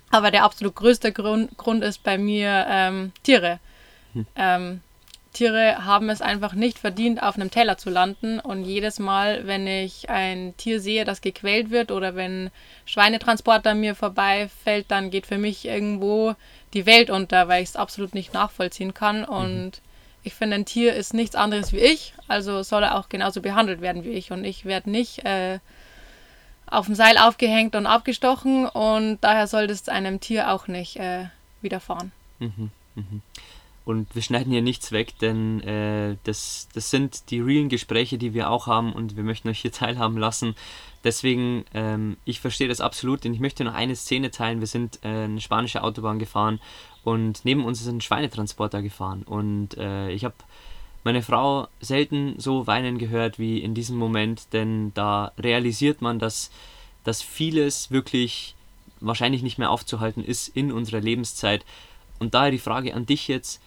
Aber 0.09 0.31
der 0.31 0.43
absolut 0.43 0.75
größte 0.75 1.11
Grund, 1.11 1.57
Grund 1.57 1.83
ist 1.83 2.03
bei 2.03 2.17
mir 2.17 2.65
ähm, 2.69 3.11
Tiere. 3.23 3.59
Hm. 4.13 4.25
Ähm, 4.35 4.81
Tiere 5.33 5.85
haben 5.85 6.09
es 6.09 6.21
einfach 6.21 6.53
nicht 6.53 6.79
verdient, 6.79 7.21
auf 7.21 7.35
einem 7.35 7.51
Teller 7.51 7.77
zu 7.77 7.89
landen. 7.89 8.39
Und 8.39 8.63
jedes 8.63 8.97
Mal, 8.99 9.45
wenn 9.45 9.67
ich 9.67 10.09
ein 10.09 10.55
Tier 10.57 10.79
sehe, 10.79 11.05
das 11.05 11.21
gequält 11.21 11.69
wird 11.69 11.91
oder 11.91 12.15
wenn 12.15 12.49
Schweinetransport 12.85 13.67
an 13.67 13.79
mir 13.79 13.93
vorbeifällt, 13.93 14.85
dann 14.89 15.11
geht 15.11 15.27
für 15.27 15.37
mich 15.37 15.65
irgendwo 15.65 16.35
die 16.73 16.85
Welt 16.85 17.09
unter, 17.09 17.47
weil 17.47 17.61
ich 17.61 17.69
es 17.69 17.75
absolut 17.75 18.15
nicht 18.15 18.33
nachvollziehen 18.33 18.93
kann. 18.93 19.25
Und 19.25 19.65
mhm. 19.65 19.86
Ich 20.23 20.33
finde, 20.33 20.55
ein 20.55 20.65
Tier 20.65 20.93
ist 20.93 21.13
nichts 21.13 21.35
anderes 21.35 21.71
wie 21.71 21.79
ich, 21.79 22.13
also 22.27 22.63
soll 22.63 22.83
er 22.83 22.97
auch 22.97 23.09
genauso 23.09 23.41
behandelt 23.41 23.81
werden 23.81 24.03
wie 24.03 24.11
ich. 24.11 24.31
Und 24.31 24.43
ich 24.43 24.65
werde 24.65 24.89
nicht 24.89 25.25
äh, 25.25 25.59
auf 26.65 26.85
dem 26.87 26.95
Seil 26.95 27.17
aufgehängt 27.17 27.75
und 27.75 27.85
abgestochen 27.85 28.67
und 28.67 29.19
daher 29.21 29.47
soll 29.47 29.67
das 29.67 29.87
einem 29.89 30.19
Tier 30.19 30.51
auch 30.51 30.67
nicht 30.67 30.97
äh, 30.97 31.25
widerfahren. 31.61 32.11
Mhm, 32.39 32.71
mhm. 32.95 33.21
Und 33.87 34.13
wir 34.15 34.21
schneiden 34.21 34.51
hier 34.51 34.61
nichts 34.61 34.91
weg, 34.91 35.17
denn 35.21 35.61
äh, 35.61 36.17
das, 36.25 36.67
das 36.73 36.89
sind 36.89 37.31
die 37.31 37.39
realen 37.39 37.69
Gespräche, 37.69 38.17
die 38.17 38.33
wir 38.33 38.49
auch 38.49 38.67
haben 38.67 38.91
und 38.91 39.15
wir 39.15 39.23
möchten 39.23 39.47
euch 39.47 39.61
hier 39.61 39.71
teilhaben 39.71 40.17
lassen. 40.17 40.55
Deswegen, 41.05 41.63
ähm, 41.73 42.17
ich 42.25 42.41
verstehe 42.41 42.67
das 42.67 42.81
absolut, 42.81 43.23
denn 43.23 43.33
ich 43.33 43.39
möchte 43.39 43.63
noch 43.63 43.73
eine 43.73 43.95
Szene 43.95 44.29
teilen. 44.29 44.59
Wir 44.59 44.67
sind 44.67 44.99
äh, 45.03 45.23
eine 45.23 45.39
spanische 45.39 45.85
Autobahn 45.85 46.19
gefahren 46.19 46.59
und 47.05 47.45
neben 47.45 47.63
uns 47.63 47.79
ist 47.79 47.87
ein 47.87 48.01
Schweinetransporter 48.01 48.81
gefahren. 48.81 49.23
Und 49.23 49.77
äh, 49.77 50.09
ich 50.09 50.25
habe 50.25 50.35
meine 51.05 51.21
Frau 51.21 51.69
selten 51.79 52.37
so 52.39 52.67
weinen 52.67 52.97
gehört 52.97 53.39
wie 53.39 53.59
in 53.59 53.73
diesem 53.73 53.95
Moment, 53.95 54.51
denn 54.51 54.93
da 54.95 55.31
realisiert 55.39 56.01
man, 56.01 56.19
dass, 56.19 56.51
dass 57.05 57.21
vieles 57.21 57.89
wirklich 57.89 58.53
wahrscheinlich 58.99 59.43
nicht 59.43 59.59
mehr 59.59 59.71
aufzuhalten 59.71 60.25
ist 60.25 60.49
in 60.49 60.73
unserer 60.73 60.99
Lebenszeit. 60.99 61.63
Und 62.19 62.33
daher 62.33 62.51
die 62.51 62.57
Frage 62.57 62.93
an 62.93 63.05
dich 63.05 63.29
jetzt, 63.29 63.61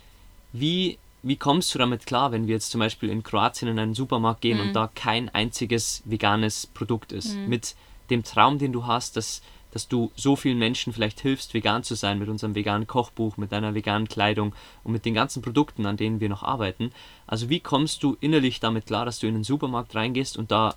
wie, 0.53 0.99
wie 1.23 1.37
kommst 1.37 1.75
du 1.75 1.79
damit 1.79 2.07
klar, 2.07 2.33
wenn 2.33 2.47
wir 2.47 2.55
jetzt 2.55 2.71
zum 2.71 2.81
Beispiel 2.81 3.11
in 3.11 3.23
Kroatien 3.23 3.69
in 3.69 3.79
einen 3.79 3.95
Supermarkt 3.95 4.41
gehen 4.41 4.59
mhm. 4.59 4.69
und 4.69 4.73
da 4.75 4.91
kein 4.95 5.29
einziges 5.29 6.03
veganes 6.05 6.67
Produkt 6.67 7.13
ist? 7.13 7.35
Mhm. 7.35 7.49
Mit 7.49 7.75
dem 8.11 8.25
Traum, 8.25 8.59
den 8.59 8.73
du 8.73 8.87
hast, 8.87 9.17
dass 9.17 9.43
dass 9.73 9.89
du 9.89 10.11
so 10.17 10.37
vielen 10.37 10.59
Menschen 10.59 10.93
vielleicht 10.93 11.21
hilfst, 11.21 11.55
vegan 11.55 11.83
zu 11.83 11.95
sein 11.95 12.19
mit 12.19 12.29
unserem 12.29 12.55
veganen 12.55 12.87
Kochbuch, 12.87 13.37
mit 13.37 13.53
deiner 13.53 13.75
veganen 13.75 14.09
Kleidung 14.09 14.55
und 14.83 14.93
mit 14.93 15.05
den 15.05 15.15
ganzen 15.15 15.43
Produkten, 15.43 15.87
an 15.87 15.97
denen 15.97 16.21
wir 16.21 16.29
noch 16.29 16.43
arbeiten. 16.43 16.93
Also 17.27 17.49
wie 17.49 17.61
kommst 17.61 18.03
du 18.03 18.17
innerlich 18.21 18.61
damit 18.61 18.87
klar, 18.87 19.05
dass 19.05 19.19
du 19.21 19.27
in 19.27 19.35
den 19.35 19.45
Supermarkt 19.45 19.95
reingehst 19.95 20.37
und 20.37 20.51
da 20.51 20.75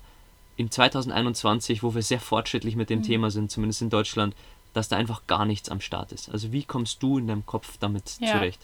in 0.56 0.70
2021, 0.70 1.82
wo 1.82 1.94
wir 1.94 2.02
sehr 2.02 2.20
fortschrittlich 2.20 2.76
mit 2.76 2.90
dem 2.90 3.00
mhm. 3.00 3.04
Thema 3.04 3.30
sind, 3.30 3.50
zumindest 3.50 3.82
in 3.82 3.90
Deutschland, 3.90 4.34
dass 4.72 4.88
da 4.88 4.96
einfach 4.96 5.26
gar 5.26 5.44
nichts 5.44 5.68
am 5.68 5.80
Start 5.80 6.12
ist. 6.12 6.30
Also 6.30 6.52
wie 6.52 6.64
kommst 6.64 7.02
du 7.02 7.18
in 7.18 7.26
deinem 7.26 7.46
Kopf 7.46 7.76
damit 7.78 8.16
ja. 8.20 8.32
zurecht? 8.32 8.60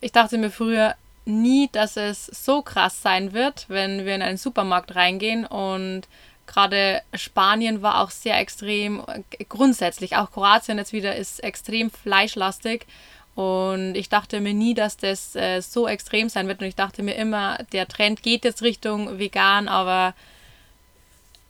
Ich 0.00 0.12
dachte 0.12 0.38
mir 0.38 0.50
früher 0.50 0.94
nie, 1.24 1.68
dass 1.72 1.96
es 1.96 2.26
so 2.26 2.62
krass 2.62 3.02
sein 3.02 3.32
wird, 3.32 3.66
wenn 3.68 4.06
wir 4.06 4.14
in 4.14 4.22
einen 4.22 4.38
Supermarkt 4.38 4.94
reingehen 4.94 5.44
und 5.44 6.06
Gerade 6.48 7.02
Spanien 7.12 7.82
war 7.82 8.00
auch 8.00 8.10
sehr 8.10 8.38
extrem, 8.38 9.02
grundsätzlich, 9.50 10.16
auch 10.16 10.32
Kroatien 10.32 10.78
jetzt 10.78 10.94
wieder 10.94 11.14
ist 11.14 11.44
extrem 11.44 11.90
fleischlastig. 11.90 12.86
Und 13.34 13.94
ich 13.94 14.08
dachte 14.08 14.40
mir 14.40 14.54
nie, 14.54 14.74
dass 14.74 14.96
das 14.96 15.36
äh, 15.36 15.60
so 15.60 15.86
extrem 15.86 16.28
sein 16.30 16.48
wird. 16.48 16.60
Und 16.60 16.66
ich 16.66 16.74
dachte 16.74 17.02
mir 17.02 17.14
immer, 17.14 17.58
der 17.72 17.86
Trend 17.86 18.22
geht 18.22 18.44
jetzt 18.44 18.62
Richtung 18.62 19.18
vegan, 19.18 19.68
aber 19.68 20.14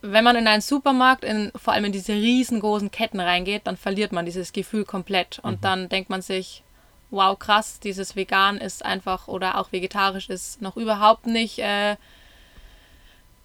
wenn 0.03 0.25
man 0.25 0.37
in 0.37 0.49
einen 0.49 0.63
Supermarkt, 0.63 1.25
in, 1.25 1.53
vor 1.55 1.73
allem 1.73 1.87
in 1.87 1.93
diese 1.93 2.13
riesengroßen 2.13 2.91
Ketten 2.91 3.21
reingeht, 3.21 3.63
dann 3.65 3.77
verliert 3.77 4.13
man 4.13 4.27
dieses 4.27 4.53
Gefühl 4.53 4.85
komplett. 4.85 5.39
Und 5.39 5.59
mhm. 5.59 5.61
dann 5.63 5.89
denkt 5.89 6.11
man 6.11 6.23
sich, 6.23 6.63
wow, 7.11 7.39
krass, 7.39 7.81
dieses 7.81 8.17
Vegan 8.17 8.59
ist 8.59 8.85
einfach 8.85 9.29
oder 9.29 9.59
auch 9.59 9.73
vegetarisch 9.73 10.29
ist 10.29 10.61
noch 10.61 10.77
überhaupt 10.77 11.27
nicht 11.27 11.59
äh, 11.59 11.97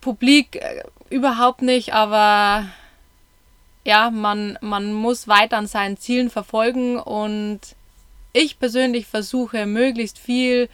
publik 0.01 0.57
äh, 0.57 0.83
überhaupt 1.09 1.61
nicht, 1.61 1.93
aber 1.93 2.65
ja, 3.85 4.11
man, 4.11 4.57
man 4.61 4.93
muss 4.93 5.27
weiter 5.27 5.57
an 5.57 5.67
seinen 5.67 5.97
Zielen 5.97 6.29
verfolgen 6.29 6.97
und 6.97 7.59
ich 8.33 8.59
persönlich 8.59 9.05
versuche 9.05 9.65
möglichst 9.65 10.17
viel 10.17 10.69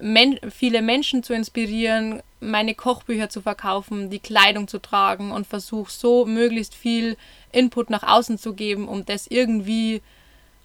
men 0.00 0.38
viele 0.50 0.82
Menschen 0.82 1.22
zu 1.22 1.32
inspirieren, 1.32 2.22
meine 2.40 2.74
Kochbücher 2.74 3.28
zu 3.28 3.40
verkaufen, 3.40 4.10
die 4.10 4.18
Kleidung 4.18 4.68
zu 4.68 4.78
tragen 4.78 5.32
und 5.32 5.46
versuche 5.46 5.90
so 5.90 6.26
möglichst 6.26 6.74
viel 6.74 7.16
Input 7.52 7.90
nach 7.90 8.02
außen 8.02 8.38
zu 8.38 8.52
geben, 8.52 8.88
um 8.88 9.06
das 9.06 9.26
irgendwie 9.26 10.02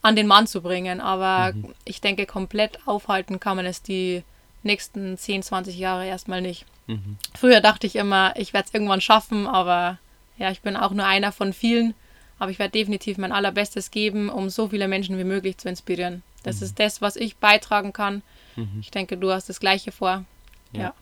an 0.02 0.16
den 0.16 0.28
Mann 0.28 0.48
zu 0.48 0.62
bringen. 0.62 1.02
Aber 1.02 1.54
mhm. 1.54 1.74
ich 1.86 2.02
denke, 2.02 2.26
komplett 2.26 2.80
aufhalten 2.86 3.40
kann 3.40 3.58
man 3.58 3.66
es 3.66 3.82
die 3.82 4.24
nächsten 4.64 5.18
10, 5.18 5.44
20 5.44 5.78
Jahre 5.78 6.06
erstmal 6.06 6.42
nicht. 6.42 6.66
Mhm. 6.88 7.18
Früher 7.36 7.62
dachte 7.62 7.88
ich 7.88 7.96
immer, 7.96 8.34
ich 8.38 8.54
werde 8.54 8.68
es 8.68 8.74
irgendwann 8.74 9.02
schaffen, 9.02 9.48
aber 9.48 9.98
ja, 10.38 10.52
ich 10.52 10.62
bin 10.62 10.76
auch 10.76 10.92
nur 10.92 11.06
einer 11.06 11.32
von 11.32 11.54
vielen. 11.54 11.94
Aber 12.40 12.50
ich 12.50 12.58
werde 12.58 12.72
definitiv 12.72 13.20
mein 13.20 13.32
allerbestes 13.32 13.92
geben, 13.92 14.30
um 14.30 14.50
so 14.50 14.70
viele 14.70 14.88
Menschen 14.88 15.18
wie 15.20 15.24
möglich 15.24 15.58
zu 15.58 15.70
inspirieren. 15.70 16.24
Das 16.42 16.60
mhm. 16.60 16.66
ist 16.66 16.80
das, 16.80 17.02
was 17.02 17.16
ich 17.16 17.38
beitragen 17.38 17.94
kann. 17.94 18.24
Mhm. 18.56 18.80
Ich 18.82 18.90
denke, 18.90 19.18
du 19.18 19.32
hast 19.32 19.48
das 19.48 19.60
Gleiche 19.60 19.92
vor. 19.92 20.26
Ja. 20.72 20.82
ja. 20.82 20.94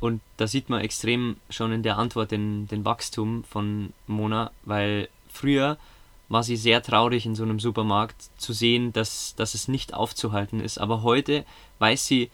Und 0.00 0.20
da 0.36 0.46
sieht 0.46 0.68
man 0.68 0.80
extrem 0.80 1.36
schon 1.50 1.72
in 1.72 1.82
der 1.82 1.98
Antwort 1.98 2.30
den, 2.30 2.68
den 2.68 2.84
Wachstum 2.84 3.42
von 3.44 3.92
Mona, 4.06 4.52
weil 4.62 5.08
früher 5.28 5.78
war 6.28 6.42
sie 6.42 6.56
sehr 6.56 6.82
traurig 6.82 7.26
in 7.26 7.34
so 7.34 7.42
einem 7.42 7.58
Supermarkt 7.58 8.30
zu 8.36 8.52
sehen, 8.52 8.92
dass, 8.92 9.34
dass 9.36 9.54
es 9.54 9.68
nicht 9.68 9.94
aufzuhalten 9.94 10.60
ist. 10.60 10.78
Aber 10.78 11.02
heute 11.02 11.44
weiß 11.78 12.06
sie, 12.06 12.30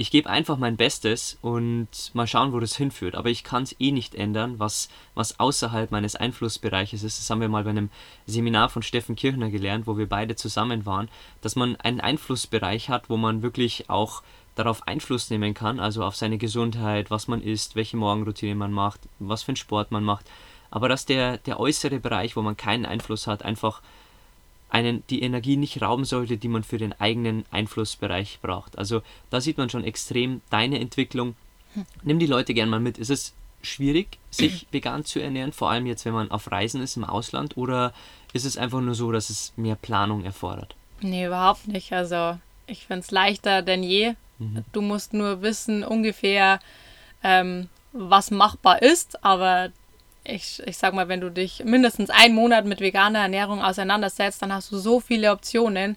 ich 0.00 0.12
gebe 0.12 0.30
einfach 0.30 0.58
mein 0.58 0.76
Bestes 0.76 1.38
und 1.42 1.88
mal 2.12 2.28
schauen, 2.28 2.52
wo 2.52 2.60
das 2.60 2.76
hinführt. 2.76 3.16
Aber 3.16 3.30
ich 3.30 3.42
kann 3.42 3.64
es 3.64 3.74
eh 3.80 3.90
nicht 3.90 4.14
ändern, 4.14 4.60
was, 4.60 4.88
was 5.14 5.40
außerhalb 5.40 5.90
meines 5.90 6.14
Einflussbereiches 6.14 7.02
ist. 7.02 7.18
Das 7.18 7.28
haben 7.30 7.40
wir 7.40 7.48
mal 7.48 7.64
bei 7.64 7.70
einem 7.70 7.90
Seminar 8.24 8.68
von 8.68 8.82
Steffen 8.82 9.16
Kirchner 9.16 9.50
gelernt, 9.50 9.88
wo 9.88 9.98
wir 9.98 10.08
beide 10.08 10.36
zusammen 10.36 10.86
waren, 10.86 11.08
dass 11.40 11.56
man 11.56 11.74
einen 11.76 12.00
Einflussbereich 12.00 12.88
hat, 12.88 13.10
wo 13.10 13.16
man 13.16 13.42
wirklich 13.42 13.90
auch 13.90 14.22
darauf 14.54 14.86
Einfluss 14.86 15.30
nehmen 15.30 15.54
kann, 15.54 15.80
also 15.80 16.04
auf 16.04 16.16
seine 16.16 16.38
Gesundheit, 16.38 17.10
was 17.10 17.28
man 17.28 17.42
isst, 17.42 17.76
welche 17.76 17.96
Morgenroutine 17.96 18.54
man 18.54 18.72
macht, 18.72 19.00
was 19.18 19.42
für 19.42 19.50
einen 19.50 19.56
Sport 19.56 19.90
man 19.90 20.04
macht. 20.04 20.26
Aber 20.70 20.88
dass 20.88 21.06
der, 21.06 21.38
der 21.38 21.58
äußere 21.58 21.98
Bereich, 21.98 22.36
wo 22.36 22.42
man 22.42 22.56
keinen 22.56 22.86
Einfluss 22.86 23.26
hat, 23.26 23.44
einfach 23.44 23.82
einen 24.70 25.02
die 25.08 25.22
Energie 25.22 25.56
nicht 25.56 25.80
rauben 25.80 26.04
sollte, 26.04 26.36
die 26.36 26.48
man 26.48 26.62
für 26.62 26.78
den 26.78 26.92
eigenen 27.00 27.44
Einflussbereich 27.50 28.38
braucht. 28.42 28.76
Also 28.76 29.02
da 29.30 29.40
sieht 29.40 29.58
man 29.58 29.70
schon 29.70 29.84
extrem 29.84 30.42
deine 30.50 30.78
Entwicklung. 30.78 31.36
Nimm 32.02 32.18
die 32.18 32.26
Leute 32.26 32.54
gern 32.54 32.68
mal 32.68 32.80
mit. 32.80 32.98
Ist 32.98 33.10
es 33.10 33.34
schwierig, 33.62 34.18
sich 34.30 34.66
vegan 34.72 35.04
zu 35.04 35.20
ernähren, 35.20 35.52
vor 35.52 35.70
allem 35.70 35.86
jetzt, 35.86 36.04
wenn 36.04 36.12
man 36.12 36.30
auf 36.30 36.50
Reisen 36.50 36.82
ist 36.82 36.96
im 36.96 37.04
Ausland, 37.04 37.56
oder 37.56 37.92
ist 38.32 38.44
es 38.44 38.58
einfach 38.58 38.80
nur 38.80 38.94
so, 38.94 39.10
dass 39.10 39.30
es 39.30 39.52
mehr 39.56 39.76
Planung 39.76 40.24
erfordert? 40.24 40.74
Nee, 41.00 41.26
überhaupt 41.26 41.66
nicht. 41.68 41.92
Also 41.92 42.38
ich 42.66 42.86
finde 42.86 43.00
es 43.00 43.10
leichter 43.10 43.62
denn 43.62 43.82
je. 43.82 44.14
Mhm. 44.38 44.64
Du 44.72 44.82
musst 44.82 45.14
nur 45.14 45.42
wissen 45.42 45.82
ungefähr, 45.82 46.60
ähm, 47.22 47.68
was 47.92 48.30
machbar 48.30 48.82
ist, 48.82 49.24
aber 49.24 49.70
ich, 50.24 50.62
ich 50.66 50.76
sag 50.76 50.94
mal, 50.94 51.08
wenn 51.08 51.20
du 51.20 51.30
dich 51.30 51.64
mindestens 51.64 52.10
einen 52.10 52.34
Monat 52.34 52.66
mit 52.66 52.80
veganer 52.80 53.20
Ernährung 53.20 53.62
auseinandersetzt, 53.62 54.42
dann 54.42 54.52
hast 54.52 54.70
du 54.70 54.78
so 54.78 55.00
viele 55.00 55.32
Optionen. 55.32 55.96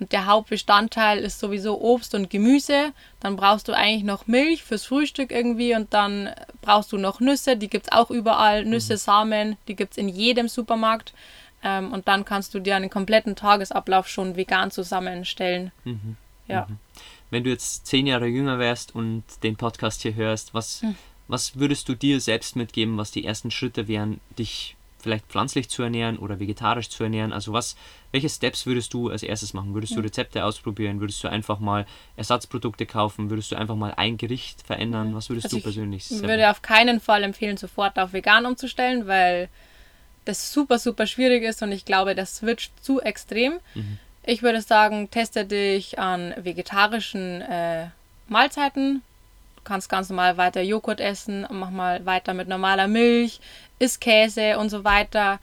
Und 0.00 0.12
der 0.12 0.26
Hauptbestandteil 0.26 1.18
ist 1.18 1.40
sowieso 1.40 1.80
Obst 1.80 2.14
und 2.14 2.30
Gemüse. 2.30 2.92
Dann 3.20 3.36
brauchst 3.36 3.66
du 3.66 3.72
eigentlich 3.72 4.04
noch 4.04 4.26
Milch 4.26 4.62
fürs 4.62 4.84
Frühstück 4.84 5.32
irgendwie 5.32 5.74
und 5.74 5.92
dann 5.92 6.30
brauchst 6.62 6.92
du 6.92 6.98
noch 6.98 7.18
Nüsse, 7.20 7.56
die 7.56 7.68
gibt 7.68 7.86
es 7.86 7.92
auch 7.92 8.10
überall. 8.10 8.64
Mhm. 8.64 8.70
Nüsse, 8.70 8.96
Samen, 8.96 9.56
die 9.66 9.74
gibt 9.74 9.92
es 9.92 9.98
in 9.98 10.08
jedem 10.08 10.48
Supermarkt. 10.48 11.14
Ähm, 11.64 11.92
und 11.92 12.06
dann 12.06 12.24
kannst 12.24 12.54
du 12.54 12.60
dir 12.60 12.76
einen 12.76 12.90
kompletten 12.90 13.34
Tagesablauf 13.34 14.06
schon 14.06 14.36
vegan 14.36 14.70
zusammenstellen. 14.70 15.72
Mhm. 15.84 16.16
Ja. 16.46 16.66
Mhm. 16.68 16.78
Wenn 17.30 17.44
du 17.44 17.50
jetzt 17.50 17.86
zehn 17.86 18.06
Jahre 18.06 18.26
jünger 18.26 18.58
wärst 18.60 18.94
und 18.94 19.24
den 19.42 19.56
Podcast 19.56 20.02
hier 20.02 20.14
hörst, 20.14 20.54
was, 20.54 20.82
mhm 20.82 20.94
was 21.28 21.56
würdest 21.56 21.88
du 21.88 21.94
dir 21.94 22.20
selbst 22.20 22.56
mitgeben, 22.56 22.96
was 22.96 23.10
die 23.10 23.24
ersten 23.24 23.50
Schritte 23.50 23.86
wären, 23.86 24.20
dich 24.38 24.76
vielleicht 25.00 25.26
pflanzlich 25.26 25.68
zu 25.68 25.82
ernähren 25.82 26.18
oder 26.18 26.40
vegetarisch 26.40 26.88
zu 26.88 27.04
ernähren? 27.04 27.32
Also 27.32 27.52
was, 27.52 27.76
welche 28.10 28.28
Steps 28.28 28.66
würdest 28.66 28.92
du 28.92 29.10
als 29.10 29.22
erstes 29.22 29.54
machen? 29.54 29.74
Würdest 29.74 29.94
du 29.94 30.00
Rezepte 30.00 30.44
ausprobieren? 30.44 31.00
Würdest 31.00 31.22
du 31.22 31.28
einfach 31.28 31.60
mal 31.60 31.86
Ersatzprodukte 32.16 32.86
kaufen? 32.86 33.30
Würdest 33.30 33.52
du 33.52 33.56
einfach 33.56 33.76
mal 33.76 33.94
ein 33.96 34.16
Gericht 34.16 34.62
verändern? 34.66 35.14
Was 35.14 35.28
würdest 35.28 35.46
also 35.46 35.58
du 35.58 35.62
persönlich 35.62 36.10
Ich 36.10 36.22
würde 36.22 36.50
auf 36.50 36.62
keinen 36.62 37.00
Fall 37.00 37.22
empfehlen, 37.22 37.56
sofort 37.56 37.98
auf 37.98 38.12
vegan 38.12 38.46
umzustellen, 38.46 39.06
weil 39.06 39.48
das 40.24 40.52
super, 40.52 40.78
super 40.78 41.06
schwierig 41.06 41.42
ist 41.42 41.62
und 41.62 41.72
ich 41.72 41.84
glaube, 41.84 42.14
das 42.14 42.38
switcht 42.38 42.72
zu 42.84 43.00
extrem. 43.00 43.54
Mhm. 43.74 43.98
Ich 44.24 44.42
würde 44.42 44.60
sagen, 44.60 45.10
teste 45.10 45.46
dich 45.46 45.98
an 45.98 46.34
vegetarischen 46.36 47.40
äh, 47.40 47.86
Mahlzeiten. 48.28 49.02
Kannst 49.68 49.90
ganz 49.90 50.08
normal 50.08 50.38
weiter 50.38 50.62
Joghurt 50.62 50.98
essen, 50.98 51.46
mach 51.50 51.68
mal 51.68 52.06
weiter 52.06 52.32
mit 52.32 52.48
normaler 52.48 52.88
Milch, 52.88 53.38
isst 53.78 54.00
Käse 54.00 54.58
und 54.58 54.70
so 54.70 54.82
weiter. 54.82 55.40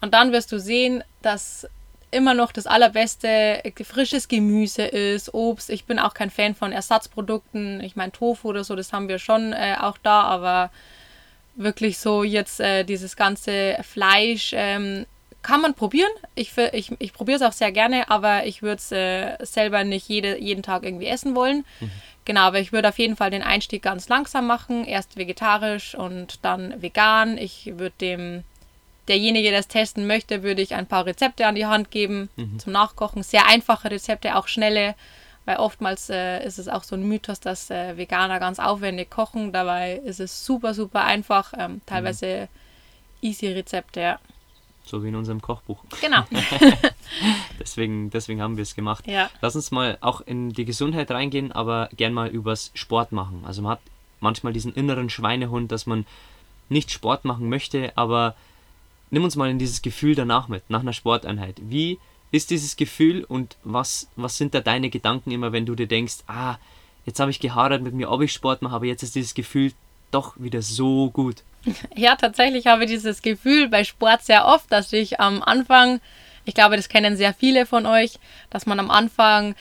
Und 0.00 0.12
dann 0.12 0.32
wirst 0.32 0.50
du 0.50 0.58
sehen, 0.58 1.04
dass 1.22 1.68
immer 2.10 2.34
noch 2.34 2.50
das 2.50 2.66
allerbeste 2.66 3.62
frisches 3.84 4.26
Gemüse 4.26 4.82
ist, 4.82 5.32
Obst. 5.32 5.70
Ich 5.70 5.84
bin 5.84 6.00
auch 6.00 6.14
kein 6.14 6.30
Fan 6.30 6.56
von 6.56 6.72
Ersatzprodukten. 6.72 7.80
Ich 7.80 7.94
meine, 7.94 8.10
Tofu 8.10 8.48
oder 8.48 8.64
so, 8.64 8.74
das 8.74 8.92
haben 8.92 9.08
wir 9.08 9.20
schon 9.20 9.52
äh, 9.52 9.76
auch 9.80 9.98
da, 9.98 10.22
aber 10.22 10.70
wirklich 11.54 11.98
so 11.98 12.24
jetzt 12.24 12.58
äh, 12.58 12.84
dieses 12.84 13.14
ganze 13.14 13.76
Fleisch 13.82 14.52
ähm, 14.54 15.06
kann 15.42 15.60
man 15.60 15.74
probieren. 15.74 16.10
Ich, 16.34 16.56
ich, 16.72 16.92
ich 16.98 17.12
probiere 17.12 17.36
es 17.36 17.42
auch 17.42 17.52
sehr 17.52 17.72
gerne, 17.72 18.10
aber 18.10 18.46
ich 18.46 18.62
würde 18.62 18.76
es 18.76 18.92
äh, 18.92 19.36
selber 19.44 19.84
nicht 19.84 20.08
jede, 20.08 20.38
jeden 20.38 20.62
Tag 20.62 20.84
irgendwie 20.84 21.06
essen 21.06 21.34
wollen. 21.34 21.64
Mhm. 21.80 21.90
Genau, 22.30 22.42
aber 22.42 22.60
ich 22.60 22.70
würde 22.72 22.88
auf 22.88 23.00
jeden 23.00 23.16
Fall 23.16 23.32
den 23.32 23.42
Einstieg 23.42 23.82
ganz 23.82 24.08
langsam 24.08 24.46
machen. 24.46 24.84
Erst 24.84 25.16
vegetarisch 25.16 25.96
und 25.96 26.38
dann 26.44 26.80
vegan. 26.80 27.36
Ich 27.36 27.72
würde 27.76 27.94
dem, 28.00 28.44
derjenige, 29.08 29.50
der 29.50 29.58
es 29.58 29.66
testen 29.66 30.06
möchte, 30.06 30.44
würde 30.44 30.62
ich 30.62 30.76
ein 30.76 30.86
paar 30.86 31.06
Rezepte 31.06 31.48
an 31.48 31.56
die 31.56 31.66
Hand 31.66 31.90
geben 31.90 32.28
mhm. 32.36 32.60
zum 32.60 32.72
Nachkochen. 32.72 33.24
Sehr 33.24 33.48
einfache 33.48 33.90
Rezepte, 33.90 34.36
auch 34.36 34.46
schnelle. 34.46 34.94
Weil 35.44 35.56
oftmals 35.56 36.08
äh, 36.08 36.46
ist 36.46 36.60
es 36.60 36.68
auch 36.68 36.84
so 36.84 36.94
ein 36.94 37.02
Mythos, 37.02 37.40
dass 37.40 37.68
äh, 37.68 37.96
Veganer 37.96 38.38
ganz 38.38 38.60
aufwendig 38.60 39.10
kochen. 39.10 39.50
Dabei 39.50 39.94
ist 40.04 40.20
es 40.20 40.46
super, 40.46 40.72
super 40.72 41.02
einfach. 41.02 41.52
Ähm, 41.58 41.80
teilweise 41.84 42.48
mhm. 43.22 43.28
easy 43.28 43.48
Rezepte, 43.48 44.00
ja. 44.02 44.18
So 44.90 45.04
wie 45.04 45.08
in 45.08 45.14
unserem 45.14 45.40
Kochbuch. 45.40 45.84
Genau. 46.00 46.24
deswegen, 47.60 48.10
deswegen 48.10 48.42
haben 48.42 48.56
wir 48.56 48.62
es 48.62 48.74
gemacht. 48.74 49.06
Ja. 49.06 49.30
Lass 49.40 49.54
uns 49.54 49.70
mal 49.70 49.98
auch 50.00 50.20
in 50.20 50.50
die 50.50 50.64
Gesundheit 50.64 51.12
reingehen, 51.12 51.52
aber 51.52 51.88
gern 51.96 52.12
mal 52.12 52.28
übers 52.28 52.72
Sport 52.74 53.12
machen. 53.12 53.44
Also 53.46 53.62
man 53.62 53.72
hat 53.72 53.80
manchmal 54.18 54.52
diesen 54.52 54.74
inneren 54.74 55.08
Schweinehund, 55.08 55.70
dass 55.70 55.86
man 55.86 56.06
nicht 56.68 56.90
Sport 56.90 57.24
machen 57.24 57.48
möchte, 57.48 57.96
aber 57.96 58.34
nimm 59.10 59.22
uns 59.22 59.36
mal 59.36 59.48
in 59.48 59.60
dieses 59.60 59.80
Gefühl 59.80 60.16
danach 60.16 60.48
mit, 60.48 60.68
nach 60.68 60.80
einer 60.80 60.92
Sporteinheit. 60.92 61.60
Wie 61.62 62.00
ist 62.32 62.50
dieses 62.50 62.74
Gefühl 62.74 63.22
und 63.22 63.56
was, 63.62 64.08
was 64.16 64.38
sind 64.38 64.54
da 64.54 64.60
deine 64.60 64.90
Gedanken 64.90 65.30
immer, 65.30 65.52
wenn 65.52 65.66
du 65.66 65.76
dir 65.76 65.86
denkst, 65.86 66.18
ah, 66.26 66.56
jetzt 67.06 67.20
habe 67.20 67.30
ich 67.30 67.38
gehadert 67.38 67.82
mit 67.82 67.94
mir, 67.94 68.10
ob 68.10 68.22
ich 68.22 68.32
Sport 68.32 68.60
mache, 68.62 68.74
aber 68.74 68.86
jetzt 68.86 69.04
ist 69.04 69.14
dieses 69.14 69.34
Gefühl 69.34 69.72
doch 70.10 70.34
wieder 70.38 70.62
so 70.62 71.10
gut. 71.10 71.36
Ja, 71.94 72.16
tatsächlich 72.16 72.66
habe 72.66 72.84
ich 72.84 72.90
dieses 72.90 73.20
Gefühl 73.20 73.68
bei 73.68 73.84
Sport 73.84 74.22
sehr 74.22 74.46
oft, 74.46 74.72
dass 74.72 74.92
ich 74.94 75.20
am 75.20 75.42
Anfang, 75.42 76.00
ich 76.46 76.54
glaube, 76.54 76.76
das 76.76 76.88
kennen 76.88 77.16
sehr 77.16 77.34
viele 77.34 77.66
von 77.66 77.84
euch, 77.84 78.18
dass 78.48 78.64
man 78.64 78.80
am 78.80 78.90
Anfang 78.90 79.54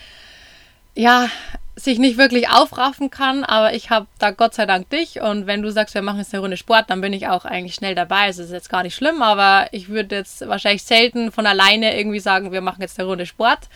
ja 0.96 1.30
sich 1.76 1.98
nicht 1.98 2.18
wirklich 2.18 2.50
aufraffen 2.50 3.10
kann, 3.10 3.44
aber 3.44 3.74
ich 3.74 3.90
habe 3.90 4.08
da 4.20 4.32
Gott 4.32 4.54
sei 4.54 4.66
Dank 4.66 4.90
dich 4.90 5.22
und 5.22 5.48
wenn 5.48 5.62
du 5.62 5.72
sagst, 5.72 5.96
wir 5.96 6.02
machen 6.02 6.20
jetzt 6.20 6.34
eine 6.34 6.42
Runde 6.42 6.58
Sport, 6.58 6.90
dann 6.90 7.02
bin 7.02 7.14
ich 7.14 7.28
auch 7.28 7.46
eigentlich 7.46 7.76
schnell 7.76 7.96
dabei. 7.96 8.28
Es 8.28 8.38
ist 8.38 8.52
jetzt 8.52 8.70
gar 8.70 8.84
nicht 8.84 8.96
schlimm, 8.96 9.22
aber 9.22 9.68
ich 9.72 9.88
würde 9.90 10.18
jetzt 10.18 10.48
wahrscheinlich 10.48 10.84
selten 10.84 11.32
von 11.32 11.46
alleine 11.46 11.98
irgendwie 11.98 12.20
sagen, 12.20 12.52
wir 12.52 12.62
machen 12.62 12.82
jetzt 12.82 13.00
eine 13.00 13.08
Runde 13.08 13.26
Sport. 13.26 13.70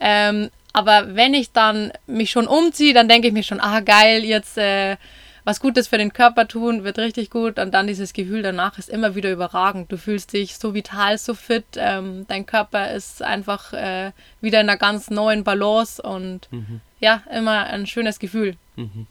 Ähm, 0.00 0.50
aber 0.72 1.14
wenn 1.16 1.32
ich 1.32 1.52
dann 1.52 1.92
mich 2.06 2.30
schon 2.30 2.46
umziehe, 2.46 2.92
dann 2.92 3.08
denke 3.08 3.28
ich 3.28 3.32
mir 3.32 3.42
schon, 3.42 3.60
ah 3.60 3.80
geil, 3.80 4.22
jetzt 4.24 4.58
äh, 4.58 4.96
was 5.46 5.60
Gutes 5.60 5.86
für 5.86 5.96
den 5.96 6.12
Körper 6.12 6.48
tun, 6.48 6.82
wird 6.82 6.98
richtig 6.98 7.30
gut. 7.30 7.60
Und 7.60 7.72
dann 7.72 7.86
dieses 7.86 8.12
Gefühl 8.12 8.42
danach 8.42 8.78
ist 8.78 8.88
immer 8.88 9.14
wieder 9.14 9.30
überragend. 9.30 9.92
Du 9.92 9.96
fühlst 9.96 10.32
dich 10.32 10.58
so 10.58 10.74
vital, 10.74 11.18
so 11.18 11.34
fit. 11.34 11.64
Ähm, 11.76 12.26
dein 12.26 12.46
Körper 12.46 12.90
ist 12.90 13.22
einfach 13.22 13.72
äh, 13.72 14.10
wieder 14.40 14.60
in 14.60 14.68
einer 14.68 14.76
ganz 14.76 15.08
neuen 15.08 15.44
Balance 15.44 16.02
und 16.02 16.48
mhm. 16.50 16.80
ja, 16.98 17.22
immer 17.32 17.64
ein 17.66 17.86
schönes 17.86 18.18
Gefühl. 18.18 18.56
Mhm. 18.74 19.06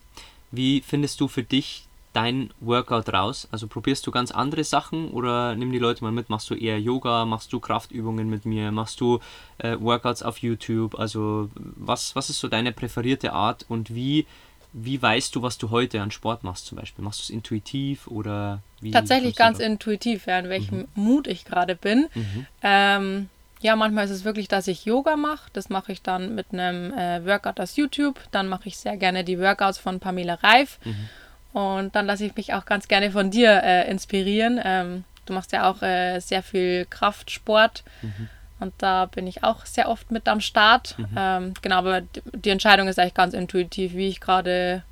Wie 0.51 0.81
findest 0.81 1.21
du 1.21 1.29
für 1.29 1.43
dich 1.43 1.87
dein 2.11 2.49
Workout 2.59 3.13
raus? 3.13 3.47
Also 3.51 3.67
probierst 3.67 4.05
du 4.05 4.11
ganz 4.11 4.31
andere 4.31 4.65
Sachen 4.65 5.11
oder 5.11 5.55
nimm 5.55 5.71
die 5.71 5.79
Leute 5.79 6.03
mal 6.03 6.11
mit? 6.11 6.29
Machst 6.29 6.49
du 6.49 6.55
eher 6.55 6.81
Yoga? 6.81 7.23
Machst 7.23 7.53
du 7.53 7.61
Kraftübungen 7.61 8.29
mit 8.29 8.43
mir? 8.43 8.73
Machst 8.73 8.99
du 8.99 9.21
äh, 9.59 9.77
Workouts 9.79 10.21
auf 10.21 10.39
YouTube? 10.39 10.99
Also 10.99 11.49
was, 11.55 12.13
was 12.13 12.29
ist 12.29 12.41
so 12.41 12.49
deine 12.49 12.73
präferierte 12.73 13.31
Art 13.31 13.65
und 13.69 13.95
wie 13.95 14.25
wie 14.77 15.01
weißt 15.01 15.33
du, 15.33 15.41
was 15.41 15.57
du 15.57 15.69
heute 15.69 16.01
an 16.01 16.11
Sport 16.11 16.43
machst 16.43 16.65
zum 16.65 16.77
Beispiel? 16.77 17.03
Machst 17.03 17.21
du 17.21 17.23
es 17.23 17.29
intuitiv 17.29 18.07
oder 18.07 18.59
wie? 18.81 18.91
Tatsächlich 18.91 19.37
ganz 19.37 19.59
intuitiv, 19.59 20.27
ja, 20.27 20.37
in 20.37 20.49
welchem 20.49 20.79
mhm. 20.79 20.87
Mut 20.95 21.27
ich 21.27 21.45
gerade 21.45 21.75
bin. 21.75 22.07
Mhm. 22.13 22.45
Ähm, 22.61 23.29
ja, 23.61 23.77
manchmal 23.77 24.03
ist 24.03 24.11
es 24.11 24.25
wirklich, 24.25 24.49
dass 24.49 24.67
ich 24.67 24.83
Yoga 24.83 25.15
mache. 25.15 25.49
Das 25.53 25.69
mache 25.69 25.93
ich 25.93 26.01
dann 26.01 26.35
mit 26.35 26.47
einem 26.51 26.93
äh, 26.93 27.25
Workout 27.25 27.61
aus 27.61 27.77
YouTube. 27.77 28.19
Dann 28.31 28.49
mache 28.49 28.67
ich 28.67 28.75
sehr 28.75 28.97
gerne 28.97 29.23
die 29.23 29.39
Workouts 29.39 29.77
von 29.77 30.01
Pamela 30.01 30.33
Reif. 30.35 30.77
Mhm. 30.83 31.09
Und 31.57 31.95
dann 31.95 32.05
lasse 32.05 32.25
ich 32.25 32.35
mich 32.35 32.53
auch 32.53 32.65
ganz 32.65 32.89
gerne 32.89 33.11
von 33.11 33.31
dir 33.31 33.63
äh, 33.63 33.89
inspirieren. 33.89 34.59
Ähm, 34.61 35.05
du 35.25 35.31
machst 35.31 35.53
ja 35.53 35.69
auch 35.69 35.81
äh, 35.83 36.19
sehr 36.19 36.43
viel 36.43 36.85
Kraftsport. 36.89 37.85
Mhm. 38.01 38.27
Und 38.59 38.73
da 38.77 39.05
bin 39.05 39.27
ich 39.27 39.43
auch 39.43 39.65
sehr 39.65 39.89
oft 39.89 40.11
mit 40.11 40.27
am 40.27 40.39
Start. 40.39 40.97
Mhm. 40.97 41.07
Ähm, 41.17 41.53
genau, 41.61 41.77
aber 41.77 42.01
die 42.33 42.49
Entscheidung 42.49 42.87
ist 42.87 42.97
eigentlich 42.99 43.13
ganz 43.13 43.33
intuitiv, 43.33 43.93
wie 43.93 44.07
ich 44.07 44.21
gerade 44.21 44.83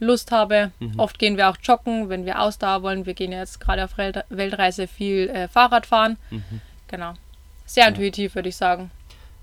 Lust 0.00 0.30
habe. 0.30 0.70
Mhm. 0.78 0.98
Oft 0.98 1.18
gehen 1.18 1.36
wir 1.36 1.48
auch 1.48 1.56
joggen, 1.62 2.08
wenn 2.08 2.24
wir 2.24 2.40
Ausdauer 2.40 2.82
wollen. 2.82 3.06
Wir 3.06 3.14
gehen 3.14 3.32
jetzt 3.32 3.60
gerade 3.60 3.84
auf 3.84 3.98
Weltreise 3.98 4.86
viel 4.86 5.28
äh, 5.30 5.48
Fahrrad 5.48 5.86
fahren. 5.86 6.16
Mhm. 6.30 6.60
Genau. 6.86 7.14
Sehr 7.66 7.84
ja. 7.84 7.88
intuitiv, 7.88 8.34
würde 8.34 8.48
ich 8.48 8.56
sagen. 8.56 8.90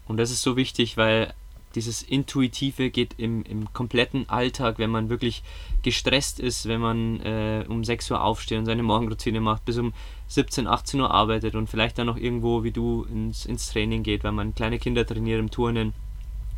Und 0.08 0.18
das 0.18 0.32
ist 0.32 0.42
so 0.42 0.56
wichtig, 0.56 0.98
weil 0.98 1.34
dieses 1.76 2.02
Intuitive 2.02 2.90
geht 2.90 3.16
im, 3.18 3.44
im 3.44 3.72
kompletten 3.74 4.28
Alltag, 4.30 4.80
wenn 4.80 4.90
man 4.90 5.10
wirklich 5.10 5.44
gestresst 5.84 6.40
ist, 6.40 6.68
wenn 6.68 6.82
man 6.82 7.20
äh, 7.22 7.66
um 7.68 7.84
6 7.84 8.12
Uhr 8.12 8.24
aufsteht 8.24 8.58
und 8.58 8.66
seine 8.66 8.84
Morgenroutine 8.84 9.42
macht, 9.42 9.66
bis 9.66 9.78
um 9.78 9.94
17, 10.28 10.68
18 10.68 11.02
Uhr 11.02 11.12
arbeitet 11.12 11.56
und 11.56 11.70
vielleicht 11.70 11.98
dann 11.98 12.08
noch 12.08 12.18
irgendwo 12.18 12.64
wie 12.64 12.72
du 12.72 13.04
ins, 13.04 13.46
ins 13.46 13.70
Training 13.70 14.04
geht, 14.04 14.24
weil 14.24 14.32
man 14.32 14.56
kleine 14.56 14.80
Kinder 14.80 15.06
trainiert 15.06 15.40
im 15.40 15.52
Turnen, 15.52 15.94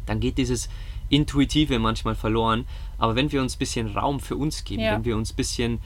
dann 0.05 0.19
geht 0.19 0.37
dieses 0.37 0.69
Intuitive 1.09 1.79
manchmal 1.79 2.15
verloren. 2.15 2.65
Aber 2.97 3.15
wenn 3.15 3.31
wir 3.31 3.41
uns 3.41 3.55
ein 3.55 3.59
bisschen 3.59 3.87
Raum 3.87 4.19
für 4.19 4.35
uns 4.35 4.63
geben, 4.63 4.83
ja. 4.83 4.93
wenn 4.93 5.05
wir 5.05 5.17
uns 5.17 5.33
ein 5.33 5.35
bisschen 5.35 5.79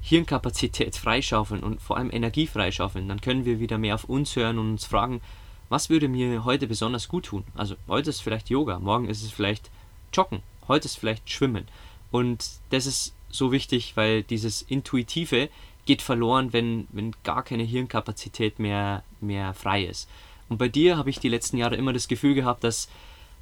Hirnkapazität 0.00 0.96
freischaufeln 0.96 1.62
und 1.62 1.80
vor 1.80 1.96
allem 1.96 2.10
Energie 2.12 2.46
freischaufeln, 2.46 3.08
dann 3.08 3.20
können 3.20 3.44
wir 3.44 3.58
wieder 3.58 3.78
mehr 3.78 3.94
auf 3.94 4.04
uns 4.04 4.36
hören 4.36 4.58
und 4.58 4.72
uns 4.72 4.84
fragen, 4.84 5.20
was 5.68 5.90
würde 5.90 6.08
mir 6.08 6.44
heute 6.44 6.66
besonders 6.66 7.08
gut 7.08 7.26
tun? 7.26 7.44
Also 7.54 7.76
heute 7.88 8.10
ist 8.10 8.20
vielleicht 8.20 8.50
Yoga, 8.50 8.78
morgen 8.78 9.08
ist 9.08 9.22
es 9.22 9.30
vielleicht 9.30 9.70
Joggen, 10.12 10.42
heute 10.68 10.86
ist 10.86 10.98
vielleicht 10.98 11.30
Schwimmen. 11.30 11.66
Und 12.10 12.44
das 12.70 12.86
ist 12.86 13.14
so 13.30 13.50
wichtig, 13.50 13.96
weil 13.96 14.22
dieses 14.22 14.62
Intuitive 14.62 15.48
geht 15.86 16.02
verloren, 16.02 16.52
wenn, 16.52 16.86
wenn 16.92 17.14
gar 17.24 17.42
keine 17.42 17.64
Hirnkapazität 17.64 18.58
mehr, 18.58 19.02
mehr 19.20 19.54
frei 19.54 19.84
ist. 19.84 20.08
Und 20.48 20.58
bei 20.58 20.68
dir 20.68 20.96
habe 20.96 21.10
ich 21.10 21.18
die 21.18 21.28
letzten 21.28 21.56
Jahre 21.56 21.76
immer 21.76 21.92
das 21.92 22.08
Gefühl 22.08 22.34
gehabt, 22.34 22.64
dass, 22.64 22.88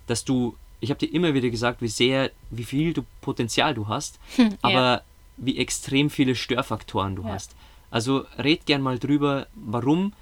dass 0.06 0.24
du, 0.24 0.56
ich 0.80 0.90
habe 0.90 0.98
dir 0.98 1.12
immer 1.12 1.35
wieder 1.35 1.50
gesagt, 1.50 1.82
wie 1.82 1.88
sehr, 1.88 2.30
wie 2.50 2.64
viel 2.64 2.92
du 2.92 3.04
Potenzial 3.20 3.74
du 3.74 3.88
hast, 3.88 4.18
hm, 4.37 4.56
aber 4.62 4.72
ja. 4.72 5.02
wie 5.37 5.58
extrem 5.58 6.11
viele 6.11 6.35
Störfaktoren 6.35 7.16
du 7.16 7.22
ja. 7.22 7.30
hast. 7.30 7.54
Also 7.90 8.24
red 8.38 8.64
gern 8.66 8.80
mal 8.80 8.98
drüber, 8.98 9.46
warum 9.54 10.14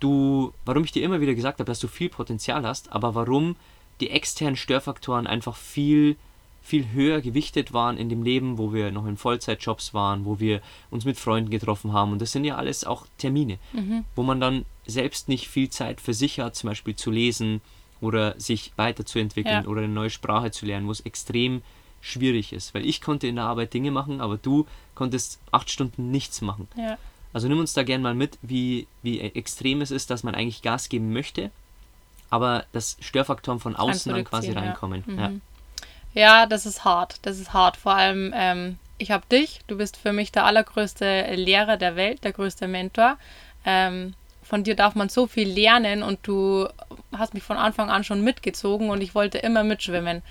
du, 0.00 0.52
warum 0.64 0.84
ich 0.84 0.92
dir 0.92 1.04
immer 1.04 1.20
wieder 1.20 1.34
gesagt 1.34 1.60
habe, 1.60 1.70
dass 1.70 1.80
du 1.80 1.88
viel 1.88 2.08
Potenzial 2.08 2.66
hast, 2.66 2.92
aber 2.92 3.14
warum 3.14 3.56
die 4.00 4.10
externen 4.10 4.56
Störfaktoren 4.56 5.26
einfach 5.26 5.56
viel 5.56 6.16
viel 6.62 6.92
höher 6.92 7.20
gewichtet 7.20 7.72
waren 7.72 7.96
in 7.96 8.08
dem 8.08 8.22
Leben, 8.22 8.58
wo 8.58 8.72
wir 8.72 8.90
noch 8.90 9.06
in 9.06 9.16
Vollzeitjobs 9.16 9.94
waren, 9.94 10.24
wo 10.24 10.38
wir 10.40 10.60
uns 10.90 11.04
mit 11.04 11.18
Freunden 11.18 11.50
getroffen 11.50 11.92
haben. 11.92 12.12
Und 12.12 12.20
das 12.20 12.32
sind 12.32 12.44
ja 12.44 12.56
alles 12.56 12.84
auch 12.84 13.06
Termine, 13.18 13.58
mhm. 13.72 14.04
wo 14.14 14.22
man 14.22 14.40
dann 14.40 14.64
selbst 14.86 15.28
nicht 15.28 15.48
viel 15.48 15.70
Zeit 15.70 16.00
für 16.00 16.14
sich 16.14 16.38
hat, 16.40 16.54
zum 16.54 16.68
Beispiel 16.68 16.94
zu 16.94 17.10
lesen 17.10 17.60
oder 18.00 18.38
sich 18.38 18.72
weiterzuentwickeln 18.76 19.64
ja. 19.64 19.68
oder 19.68 19.82
eine 19.82 19.92
neue 19.92 20.10
Sprache 20.10 20.50
zu 20.50 20.66
lernen, 20.66 20.86
wo 20.86 20.92
es 20.92 21.00
extrem 21.00 21.62
schwierig 22.00 22.52
ist. 22.52 22.74
Weil 22.74 22.86
ich 22.86 23.00
konnte 23.00 23.26
in 23.26 23.36
der 23.36 23.44
Arbeit 23.44 23.74
Dinge 23.74 23.90
machen, 23.90 24.20
aber 24.20 24.36
du 24.36 24.66
konntest 24.94 25.40
acht 25.50 25.70
Stunden 25.70 26.10
nichts 26.10 26.40
machen. 26.40 26.68
Ja. 26.76 26.98
Also 27.32 27.48
nimm 27.48 27.58
uns 27.58 27.72
da 27.74 27.82
gerne 27.82 28.02
mal 28.02 28.14
mit, 28.14 28.38
wie, 28.42 28.86
wie 29.02 29.20
extrem 29.20 29.80
es 29.82 29.90
ist, 29.90 30.10
dass 30.10 30.22
man 30.22 30.34
eigentlich 30.34 30.62
Gas 30.62 30.88
geben 30.88 31.12
möchte, 31.12 31.50
aber 32.28 32.64
dass 32.72 32.96
Störfaktoren 33.00 33.60
von 33.60 33.76
außen 33.76 34.12
dann 34.12 34.24
quasi 34.24 34.50
reinkommen. 34.50 35.04
Ja. 35.06 35.28
Mhm. 35.28 35.40
Ja, 36.12 36.46
das 36.46 36.66
ist 36.66 36.84
hart. 36.84 37.18
Das 37.22 37.38
ist 37.38 37.52
hart. 37.52 37.76
Vor 37.76 37.94
allem, 37.94 38.32
ähm, 38.34 38.78
ich 38.98 39.10
habe 39.12 39.24
dich, 39.30 39.60
du 39.68 39.76
bist 39.76 39.96
für 39.96 40.12
mich 40.12 40.32
der 40.32 40.44
allergrößte 40.44 41.34
Lehrer 41.34 41.76
der 41.76 41.96
Welt, 41.96 42.24
der 42.24 42.32
größte 42.32 42.66
Mentor. 42.66 43.16
Ähm, 43.64 44.14
von 44.42 44.64
dir 44.64 44.74
darf 44.74 44.96
man 44.96 45.08
so 45.08 45.28
viel 45.28 45.48
lernen 45.48 46.02
und 46.02 46.26
du 46.26 46.68
hast 47.16 47.34
mich 47.34 47.44
von 47.44 47.56
Anfang 47.56 47.90
an 47.90 48.02
schon 48.02 48.22
mitgezogen 48.22 48.90
und 48.90 49.00
ich 49.00 49.14
wollte 49.14 49.38
immer 49.38 49.62
mitschwimmen. 49.62 50.22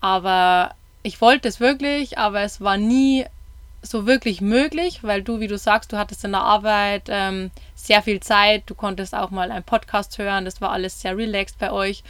Aber 0.00 0.74
ich 1.02 1.20
wollte 1.20 1.48
es 1.48 1.58
wirklich, 1.58 2.16
aber 2.16 2.42
es 2.42 2.60
war 2.60 2.76
nie 2.76 3.26
so 3.82 4.06
wirklich 4.06 4.40
möglich, 4.40 5.02
weil 5.02 5.22
du, 5.22 5.40
wie 5.40 5.46
du 5.46 5.56
sagst, 5.56 5.92
du 5.92 5.98
hattest 5.98 6.24
in 6.24 6.32
der 6.32 6.42
Arbeit 6.42 7.04
ähm, 7.08 7.50
sehr 7.74 8.02
viel 8.02 8.20
Zeit, 8.20 8.64
du 8.66 8.74
konntest 8.74 9.14
auch 9.14 9.30
mal 9.30 9.50
einen 9.50 9.64
Podcast 9.64 10.18
hören, 10.18 10.44
das 10.44 10.60
war 10.60 10.70
alles 10.70 11.00
sehr 11.00 11.16
relaxed 11.16 11.58
bei 11.58 11.72
euch. 11.72 12.02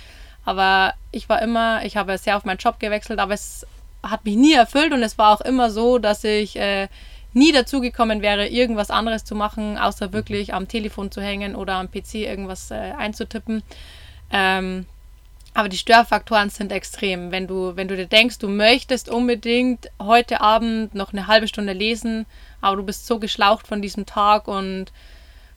Aber 0.45 0.95
ich 1.13 1.29
war 1.29 1.43
immer, 1.43 1.85
ich 1.85 1.97
habe 1.97 2.17
sehr 2.19 2.37
auf 2.37 2.45
meinen 2.45 2.59
Job 2.59 2.81
gewechselt, 2.81 3.19
aber 3.19 3.35
es 3.35 3.67
hat 4.03 4.25
mich 4.25 4.37
nie 4.37 4.55
erfüllt 4.55 4.93
und 4.93 5.03
es 5.03 5.19
war 5.19 5.33
auch 5.33 5.43
immer 5.43 5.71
so, 5.71 5.99
dass 5.99 6.25
ich 6.25 6.57
äh, 6.57 6.89
nie 7.33 7.53
dazu 7.53 7.81
gekommen 7.81 8.23
wäre, 8.23 8.49
irgendwas 8.49 8.91
anderes 8.91 9.25
zu 9.25 9.35
machen, 9.35 9.79
außer 9.79 10.13
wirklich 10.13 10.55
am 10.55 10.67
Telefon 10.67 11.11
zu 11.11 11.21
hängen 11.21 11.55
oder 11.55 11.75
am 11.75 11.91
PC 11.91 12.15
irgendwas 12.15 12.71
äh, 12.71 12.93
einzutippen. 12.97 13.63
Ähm, 14.33 14.87
aber 15.55 15.69
die 15.69 15.77
Störfaktoren 15.77 16.51
sind 16.51 16.73
extrem. 16.73 17.33
Wenn 17.33 17.47
du, 17.47 17.77
wenn 17.77 17.89
du 17.89 17.97
dir 17.97 18.07
denkst, 18.07 18.39
du 18.39 18.49
möchtest 18.49 19.09
unbedingt 19.09 19.89
heute 20.01 20.41
Abend 20.41 20.95
noch 20.95 21.13
eine 21.13 21.27
halbe 21.27 21.49
Stunde 21.49 21.73
lesen, 21.73 22.27
aber 22.61 22.77
du 22.77 22.83
bist 22.85 23.07
so 23.07 23.19
geschlaucht 23.19 23.67
von 23.67 23.83
diesem 23.83 24.07
Tag 24.07 24.49
und 24.49 24.93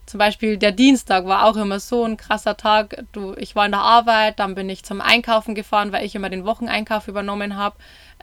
zum 0.05 0.17
Beispiel 0.17 0.57
der 0.57 0.73
Dienstag 0.73 1.25
war 1.25 1.45
auch 1.45 1.55
immer 1.55 1.79
so 1.79 2.03
ein 2.03 2.17
krasser 2.17 2.57
Tag. 2.57 3.05
Du, 3.13 3.35
ich 3.37 3.55
war 3.55 3.65
in 3.65 3.71
der 3.71 3.81
Arbeit, 3.81 4.39
dann 4.39 4.55
bin 4.55 4.69
ich 4.69 4.83
zum 4.83 4.99
Einkaufen 4.99 5.55
gefahren, 5.55 5.93
weil 5.93 6.05
ich 6.05 6.15
immer 6.15 6.29
den 6.29 6.45
Wocheneinkauf 6.45 7.07
übernommen 7.07 7.55
habe. 7.55 7.77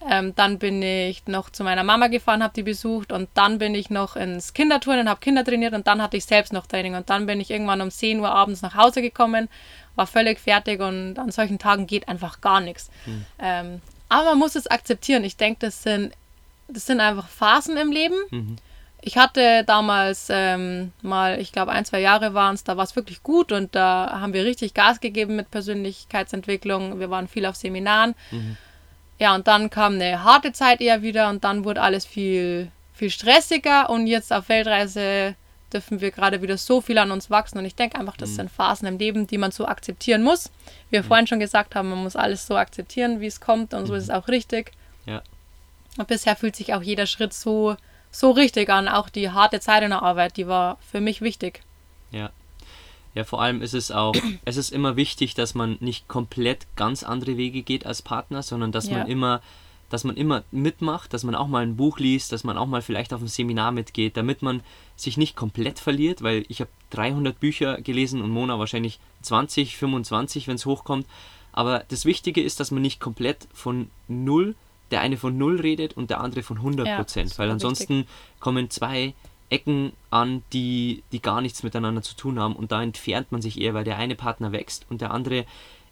Ähm, 0.08 0.34
dann 0.34 0.58
bin 0.58 0.80
ich 0.80 1.26
noch 1.26 1.50
zu 1.50 1.62
meiner 1.62 1.84
Mama 1.84 2.06
gefahren, 2.06 2.42
habe 2.42 2.54
die 2.54 2.62
besucht 2.62 3.12
und 3.12 3.28
dann 3.34 3.58
bin 3.58 3.74
ich 3.74 3.90
noch 3.90 4.16
ins 4.16 4.54
Kinderturnen, 4.54 5.10
habe 5.10 5.20
Kinder 5.20 5.44
trainiert 5.44 5.74
und 5.74 5.86
dann 5.86 6.00
hatte 6.00 6.16
ich 6.16 6.24
selbst 6.24 6.54
noch 6.54 6.66
Training 6.66 6.94
und 6.94 7.10
dann 7.10 7.26
bin 7.26 7.38
ich 7.38 7.50
irgendwann 7.50 7.82
um 7.82 7.90
10 7.90 8.18
Uhr 8.20 8.30
abends 8.30 8.62
nach 8.62 8.74
Hause 8.74 9.02
gekommen, 9.02 9.48
war 9.96 10.06
völlig 10.06 10.40
fertig 10.40 10.80
und 10.80 11.18
an 11.18 11.30
solchen 11.30 11.58
Tagen 11.58 11.86
geht 11.86 12.08
einfach 12.08 12.40
gar 12.40 12.60
nichts. 12.60 12.90
Mhm. 13.04 13.24
Ähm, 13.38 13.80
aber 14.08 14.30
man 14.30 14.38
muss 14.38 14.56
es 14.56 14.66
akzeptieren. 14.66 15.22
Ich 15.22 15.36
denke, 15.36 15.66
das 15.66 15.82
sind, 15.82 16.12
das 16.68 16.86
sind 16.86 17.00
einfach 17.00 17.28
Phasen 17.28 17.76
im 17.76 17.92
Leben. 17.92 18.16
Mhm. 18.30 18.56
Ich 19.02 19.18
hatte 19.18 19.64
damals 19.64 20.28
ähm, 20.30 20.92
mal, 21.02 21.40
ich 21.40 21.52
glaube, 21.52 21.72
ein, 21.72 21.84
zwei 21.84 22.00
Jahre 22.00 22.32
waren 22.32 22.54
es, 22.54 22.64
da 22.64 22.76
war 22.76 22.84
es 22.84 22.96
wirklich 22.96 23.22
gut 23.22 23.52
und 23.52 23.74
da 23.74 24.18
haben 24.20 24.32
wir 24.32 24.44
richtig 24.44 24.74
Gas 24.74 25.00
gegeben 25.00 25.36
mit 25.36 25.50
Persönlichkeitsentwicklung. 25.50 27.00
Wir 27.00 27.10
waren 27.10 27.28
viel 27.28 27.44
auf 27.44 27.56
Seminaren. 27.56 28.14
Mhm. 28.30 28.56
Ja, 29.20 29.34
und 29.34 29.46
dann 29.46 29.70
kam 29.70 29.94
eine 29.94 30.24
harte 30.24 30.52
Zeit 30.52 30.80
eher 30.80 31.02
wieder 31.02 31.28
und 31.28 31.44
dann 31.44 31.64
wurde 31.64 31.82
alles 31.82 32.06
viel, 32.06 32.72
viel 32.94 33.10
stressiger 33.10 33.90
und 33.90 34.06
jetzt 34.06 34.32
auf 34.32 34.48
Weltreise 34.48 35.36
dürfen 35.72 36.00
wir 36.00 36.10
gerade 36.10 36.42
wieder 36.42 36.56
so 36.56 36.80
viel 36.80 36.98
an 36.98 37.12
uns 37.12 37.30
wachsen 37.30 37.58
und 37.58 37.64
ich 37.64 37.76
denke 37.76 37.98
einfach, 37.98 38.16
das 38.16 38.30
mhm. 38.30 38.34
sind 38.34 38.50
Phasen 38.50 38.88
im 38.88 38.98
Leben, 38.98 39.26
die 39.26 39.38
man 39.38 39.52
so 39.52 39.66
akzeptieren 39.66 40.22
muss. 40.22 40.50
Wie 40.88 40.96
wir 40.96 41.02
mhm. 41.02 41.06
vorhin 41.06 41.26
schon 41.26 41.38
gesagt 41.38 41.74
haben, 41.74 41.90
man 41.90 42.02
muss 42.02 42.16
alles 42.16 42.46
so 42.46 42.56
akzeptieren, 42.56 43.20
wie 43.20 43.26
es 43.26 43.40
kommt 43.40 43.74
und 43.74 43.86
so 43.86 43.94
ist 43.94 44.04
es 44.04 44.10
auch 44.10 44.26
richtig. 44.26 44.72
Ja. 45.04 45.22
Und 45.98 46.08
bisher 46.08 46.34
fühlt 46.34 46.56
sich 46.56 46.74
auch 46.74 46.82
jeder 46.82 47.06
Schritt 47.06 47.34
so 47.34 47.76
so 48.10 48.30
richtig 48.30 48.70
an. 48.70 48.88
Auch 48.88 49.08
die 49.08 49.30
harte 49.30 49.60
Zeit 49.60 49.82
in 49.82 49.90
der 49.90 50.02
Arbeit, 50.02 50.36
die 50.36 50.46
war 50.46 50.78
für 50.90 51.00
mich 51.00 51.20
wichtig. 51.20 51.60
Ja. 52.10 52.30
Ja, 53.14 53.24
vor 53.24 53.42
allem 53.42 53.62
ist 53.62 53.74
es 53.74 53.90
auch, 53.90 54.14
es 54.44 54.56
ist 54.56 54.72
immer 54.72 54.96
wichtig, 54.96 55.34
dass 55.34 55.54
man 55.54 55.76
nicht 55.80 56.08
komplett 56.08 56.66
ganz 56.76 57.02
andere 57.02 57.36
Wege 57.36 57.62
geht 57.62 57.86
als 57.86 58.02
Partner, 58.02 58.42
sondern 58.42 58.72
dass 58.72 58.88
ja. 58.88 58.98
man 58.98 59.06
immer, 59.08 59.40
dass 59.88 60.04
man 60.04 60.16
immer 60.16 60.44
mitmacht, 60.50 61.12
dass 61.12 61.24
man 61.24 61.34
auch 61.34 61.48
mal 61.48 61.62
ein 61.62 61.76
Buch 61.76 61.98
liest, 61.98 62.32
dass 62.32 62.44
man 62.44 62.56
auch 62.56 62.66
mal 62.66 62.82
vielleicht 62.82 63.12
auf 63.12 63.20
ein 63.20 63.28
Seminar 63.28 63.72
mitgeht, 63.72 64.16
damit 64.16 64.42
man 64.42 64.62
sich 64.96 65.16
nicht 65.16 65.36
komplett 65.36 65.78
verliert, 65.78 66.22
weil 66.22 66.44
ich 66.48 66.60
habe 66.60 66.70
300 66.90 67.38
Bücher 67.38 67.80
gelesen 67.80 68.22
und 68.22 68.30
Mona 68.30 68.58
wahrscheinlich 68.58 69.00
20, 69.22 69.76
25, 69.76 70.46
wenn 70.46 70.56
es 70.56 70.66
hochkommt. 70.66 71.06
Aber 71.52 71.84
das 71.88 72.04
Wichtige 72.04 72.42
ist, 72.42 72.60
dass 72.60 72.70
man 72.70 72.82
nicht 72.82 73.00
komplett 73.00 73.48
von 73.52 73.90
null 74.06 74.54
der 74.90 75.00
eine 75.00 75.16
von 75.16 75.36
0 75.36 75.60
redet 75.60 75.96
und 75.96 76.10
der 76.10 76.20
andere 76.20 76.42
von 76.42 76.58
100 76.58 76.96
Prozent, 76.96 77.32
ja, 77.32 77.38
weil 77.38 77.50
ansonsten 77.50 77.98
wichtig. 77.98 78.40
kommen 78.40 78.70
zwei 78.70 79.14
Ecken 79.50 79.92
an, 80.10 80.42
die, 80.52 81.02
die 81.12 81.20
gar 81.20 81.40
nichts 81.40 81.62
miteinander 81.62 82.02
zu 82.02 82.16
tun 82.16 82.38
haben. 82.38 82.56
Und 82.56 82.72
da 82.72 82.82
entfernt 82.82 83.32
man 83.32 83.42
sich 83.42 83.60
eher, 83.60 83.74
weil 83.74 83.84
der 83.84 83.98
eine 83.98 84.14
Partner 84.14 84.52
wächst 84.52 84.86
und 84.88 85.00
der 85.00 85.10
andere 85.10 85.44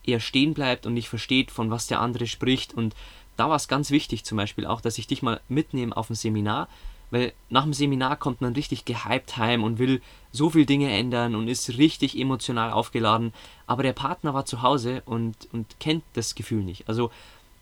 eher 0.05 0.21
stehen 0.21 0.55
bleibt 0.55 0.87
und 0.87 0.95
nicht 0.95 1.09
versteht, 1.09 1.51
von 1.51 1.71
was 1.71 1.87
der 1.87 2.01
andere 2.01 2.27
spricht. 2.27 2.73
Und 2.73 2.95
da 3.37 3.49
war 3.49 3.57
es 3.57 3.69
ganz 3.69 3.91
wichtig 3.91 4.25
zum 4.25 4.37
Beispiel 4.37 4.67
auch, 4.67 4.81
dass 4.81 4.99
ich 4.99 5.07
dich 5.07 5.23
mal 5.23 5.41
mitnehme 5.49 5.97
auf 5.97 6.09
ein 6.09 6.15
Seminar, 6.15 6.69
weil 7.11 7.33
nach 7.51 7.65
dem 7.65 7.73
Seminar 7.73 8.17
kommt 8.17 8.41
man 8.41 8.53
richtig 8.53 8.85
gehypt 8.85 9.37
heim 9.37 9.65
und 9.65 9.79
will 9.79 10.03
so 10.31 10.51
viele 10.51 10.67
Dinge 10.67 10.91
ändern 10.91 11.35
und 11.35 11.49
ist 11.49 11.79
richtig 11.79 12.19
emotional 12.19 12.71
aufgeladen, 12.71 13.33
aber 13.67 13.83
der 13.83 13.93
Partner 13.95 14.35
war 14.35 14.45
zu 14.45 14.63
Hause 14.63 15.03
und, 15.07 15.49
und 15.53 15.81
kennt 15.81 16.05
das 16.15 16.35
Gefühl 16.35 16.63
nicht. 16.63 16.89
Also 16.89 17.11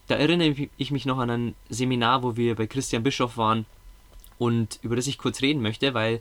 da 0.09 0.17
erinnere 0.17 0.69
ich 0.77 0.91
mich 0.91 1.07
noch 1.07 1.19
an 1.19 1.31
ein 1.31 1.55
Seminar, 1.69 2.23
wo 2.23 2.37
wir 2.37 2.57
bei 2.57 2.67
Christian 2.67 3.03
Bischof 3.03 3.37
waren 3.37 3.67
und 4.38 4.79
über 4.83 4.96
das 4.96 5.07
ich 5.07 5.18
kurz 5.18 5.42
reden 5.42 5.62
möchte, 5.62 5.94
weil 5.94 6.20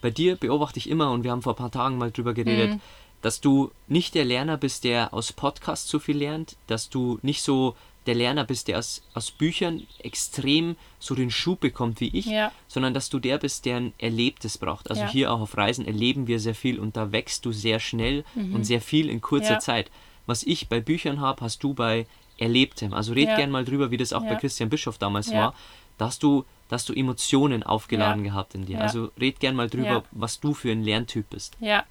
bei 0.00 0.10
dir 0.10 0.36
beobachte 0.36 0.78
ich 0.78 0.88
immer 0.88 1.10
und 1.10 1.24
wir 1.24 1.30
haben 1.30 1.42
vor 1.42 1.54
ein 1.54 1.56
paar 1.56 1.70
Tagen 1.70 1.98
mal 1.98 2.12
drüber 2.12 2.34
geredet, 2.34 2.72
mhm. 2.72 2.80
dass 3.22 3.40
du 3.40 3.70
nicht 3.88 4.14
der 4.14 4.24
Lerner 4.24 4.56
bist, 4.56 4.84
der 4.84 5.12
aus 5.14 5.32
Podcasts 5.32 5.88
so 5.88 5.98
viel 5.98 6.18
lernt, 6.18 6.56
dass 6.66 6.90
du 6.90 7.18
nicht 7.22 7.42
so 7.42 7.74
der 8.06 8.14
Lerner 8.14 8.44
bist, 8.44 8.68
der 8.68 8.78
aus, 8.78 9.02
aus 9.14 9.30
Büchern 9.30 9.86
extrem 9.98 10.76
so 11.00 11.14
den 11.14 11.30
Schub 11.30 11.60
bekommt 11.60 12.00
wie 12.00 12.16
ich, 12.16 12.26
ja. 12.26 12.52
sondern 12.68 12.94
dass 12.94 13.10
du 13.10 13.18
der 13.18 13.38
bist, 13.38 13.64
der 13.64 13.76
ein 13.78 13.92
Erlebtes 13.98 14.58
braucht. 14.58 14.90
Also 14.90 15.02
ja. 15.02 15.10
hier 15.10 15.32
auch 15.32 15.40
auf 15.40 15.56
Reisen 15.56 15.86
erleben 15.86 16.26
wir 16.26 16.38
sehr 16.38 16.54
viel 16.54 16.78
und 16.78 16.96
da 16.96 17.10
wächst 17.10 17.44
du 17.44 17.52
sehr 17.52 17.80
schnell 17.80 18.24
mhm. 18.34 18.54
und 18.54 18.64
sehr 18.64 18.80
viel 18.80 19.10
in 19.10 19.20
kurzer 19.20 19.54
ja. 19.54 19.58
Zeit. 19.58 19.90
Was 20.26 20.42
ich 20.42 20.68
bei 20.68 20.80
Büchern 20.80 21.20
habe, 21.20 21.40
hast 21.40 21.62
du 21.62 21.74
bei 21.74 22.06
Erlebtem. 22.38 22.92
Also 22.92 23.12
red 23.12 23.34
gern 23.36 23.50
mal 23.50 23.64
drüber, 23.64 23.90
wie 23.90 23.96
das 23.96 24.12
auch 24.12 24.22
bei 24.22 24.34
Christian 24.34 24.68
Bischof 24.68 24.98
damals 24.98 25.32
war. 25.32 25.54
dass 25.98 26.18
du, 26.18 26.44
dass 26.68 26.84
du 26.84 26.92
Emotionen 26.92 27.62
aufgeladen 27.62 28.24
gehabt 28.24 28.54
in 28.54 28.66
dir. 28.66 28.80
Also 28.80 29.10
red 29.20 29.40
gern 29.40 29.54
mal 29.54 29.70
drüber, 29.70 30.04
was 30.10 30.40
du 30.40 30.54
für 30.54 30.70
ein 30.70 30.82
Lerntyp 30.82 31.30
bist. 31.30 31.56
Ja, 31.60 31.84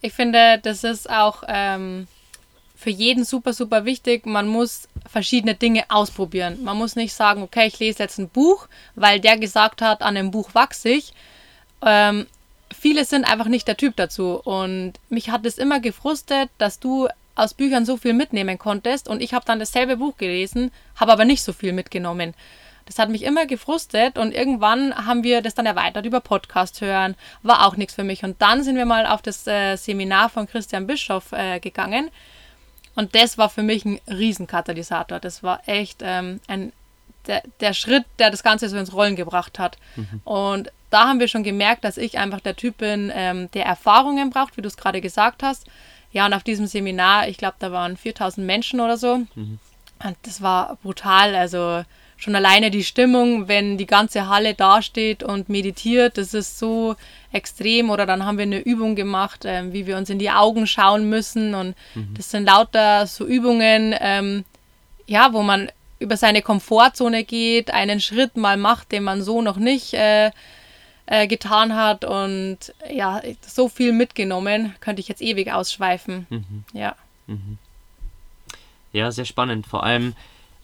ich 0.00 0.12
finde, 0.12 0.58
das 0.62 0.84
ist 0.84 1.10
auch 1.10 1.42
ähm, 1.48 2.06
für 2.76 2.90
jeden 2.90 3.24
super, 3.24 3.52
super 3.52 3.84
wichtig. 3.84 4.24
Man 4.26 4.48
muss 4.48 4.88
verschiedene 5.06 5.54
Dinge 5.54 5.84
ausprobieren. 5.88 6.64
Man 6.64 6.78
muss 6.78 6.96
nicht 6.96 7.12
sagen, 7.12 7.42
okay, 7.42 7.66
ich 7.66 7.78
lese 7.78 8.02
jetzt 8.02 8.18
ein 8.18 8.28
Buch, 8.28 8.68
weil 8.94 9.20
der 9.20 9.36
gesagt 9.36 9.82
hat, 9.82 10.02
an 10.02 10.14
dem 10.14 10.30
Buch 10.30 10.54
wachse 10.54 10.90
ich. 10.90 11.12
Ähm, 11.84 12.26
viele 12.72 13.04
sind 13.04 13.24
einfach 13.24 13.46
nicht 13.46 13.68
der 13.68 13.76
Typ 13.76 13.96
dazu. 13.96 14.40
Und 14.42 14.94
mich 15.08 15.30
hat 15.30 15.44
es 15.44 15.58
immer 15.58 15.80
gefrustet, 15.80 16.48
dass 16.58 16.78
du 16.78 17.08
aus 17.34 17.54
Büchern 17.54 17.86
so 17.86 17.96
viel 17.96 18.12
mitnehmen 18.12 18.58
konntest 18.58 19.08
und 19.08 19.22
ich 19.22 19.32
habe 19.32 19.44
dann 19.46 19.58
dasselbe 19.58 19.96
Buch 19.96 20.16
gelesen, 20.16 20.70
habe 20.96 21.12
aber 21.12 21.24
nicht 21.24 21.42
so 21.42 21.52
viel 21.52 21.72
mitgenommen. 21.72 22.34
Das 22.90 22.98
hat 22.98 23.08
mich 23.08 23.22
immer 23.22 23.46
gefrustet 23.46 24.18
und 24.18 24.34
irgendwann 24.34 24.92
haben 25.06 25.22
wir 25.22 25.42
das 25.42 25.54
dann 25.54 25.64
erweitert 25.64 26.04
über 26.06 26.18
Podcast 26.18 26.80
hören, 26.80 27.14
war 27.44 27.64
auch 27.64 27.76
nichts 27.76 27.94
für 27.94 28.02
mich. 28.02 28.24
Und 28.24 28.42
dann 28.42 28.64
sind 28.64 28.74
wir 28.74 28.84
mal 28.84 29.06
auf 29.06 29.22
das 29.22 29.46
äh, 29.46 29.76
Seminar 29.76 30.28
von 30.28 30.48
Christian 30.48 30.88
Bischoff 30.88 31.30
äh, 31.30 31.60
gegangen 31.60 32.10
und 32.94 33.14
das 33.14 33.38
war 33.38 33.48
für 33.48 33.62
mich 33.62 33.84
ein 33.84 34.00
Riesenkatalysator. 34.08 35.20
Das 35.20 35.42
war 35.42 35.60
echt 35.66 36.00
ähm, 36.02 36.40
ein, 36.48 36.72
der, 37.26 37.42
der 37.60 37.72
Schritt, 37.72 38.04
der 38.18 38.30
das 38.30 38.42
Ganze 38.42 38.68
so 38.68 38.76
ins 38.76 38.92
Rollen 38.92 39.16
gebracht 39.16 39.58
hat. 39.58 39.78
Mhm. 39.96 40.20
Und 40.24 40.72
da 40.90 41.06
haben 41.08 41.20
wir 41.20 41.28
schon 41.28 41.44
gemerkt, 41.44 41.84
dass 41.84 41.96
ich 41.96 42.18
einfach 42.18 42.40
der 42.40 42.56
Typ 42.56 42.78
bin, 42.78 43.12
ähm, 43.14 43.50
der 43.52 43.64
Erfahrungen 43.64 44.30
braucht, 44.30 44.56
wie 44.56 44.62
du 44.62 44.68
es 44.68 44.76
gerade 44.76 45.00
gesagt 45.00 45.42
hast. 45.42 45.66
Ja, 46.12 46.26
und 46.26 46.34
auf 46.34 46.42
diesem 46.42 46.66
Seminar, 46.66 47.28
ich 47.28 47.38
glaube, 47.38 47.54
da 47.60 47.70
waren 47.70 47.96
4000 47.96 48.44
Menschen 48.44 48.80
oder 48.80 48.96
so. 48.96 49.18
Mhm. 49.34 49.58
Und 50.02 50.16
das 50.22 50.42
war 50.42 50.76
brutal. 50.82 51.36
Also 51.36 51.84
schon 52.20 52.36
alleine 52.36 52.70
die 52.70 52.84
Stimmung, 52.84 53.48
wenn 53.48 53.78
die 53.78 53.86
ganze 53.86 54.28
Halle 54.28 54.54
dasteht 54.54 55.22
und 55.22 55.48
meditiert, 55.48 56.18
das 56.18 56.34
ist 56.34 56.58
so 56.58 56.94
extrem. 57.32 57.90
Oder 57.90 58.06
dann 58.06 58.24
haben 58.24 58.36
wir 58.36 58.42
eine 58.42 58.60
Übung 58.60 58.94
gemacht, 58.94 59.44
ähm, 59.46 59.72
wie 59.72 59.86
wir 59.86 59.96
uns 59.96 60.10
in 60.10 60.18
die 60.18 60.30
Augen 60.30 60.66
schauen 60.66 61.08
müssen. 61.08 61.54
Und 61.54 61.74
mhm. 61.94 62.14
das 62.14 62.30
sind 62.30 62.44
lauter 62.44 63.06
so 63.06 63.26
Übungen, 63.26 63.94
ähm, 63.98 64.44
ja, 65.06 65.32
wo 65.32 65.42
man 65.42 65.72
über 65.98 66.16
seine 66.16 66.42
Komfortzone 66.42 67.24
geht, 67.24 67.72
einen 67.72 68.00
Schritt 68.00 68.36
mal 68.36 68.56
macht, 68.56 68.92
den 68.92 69.02
man 69.02 69.22
so 69.22 69.40
noch 69.42 69.56
nicht 69.56 69.94
äh, 69.94 70.30
äh, 71.06 71.26
getan 71.26 71.74
hat 71.74 72.04
und 72.04 72.58
ja, 72.90 73.20
so 73.46 73.68
viel 73.68 73.92
mitgenommen, 73.92 74.74
könnte 74.80 75.00
ich 75.00 75.08
jetzt 75.08 75.22
ewig 75.22 75.52
ausschweifen. 75.52 76.26
Mhm. 76.30 76.64
Ja. 76.72 76.96
Mhm. 77.26 77.58
Ja, 78.92 79.10
sehr 79.10 79.24
spannend. 79.24 79.66
Vor 79.66 79.84
allem, 79.84 80.14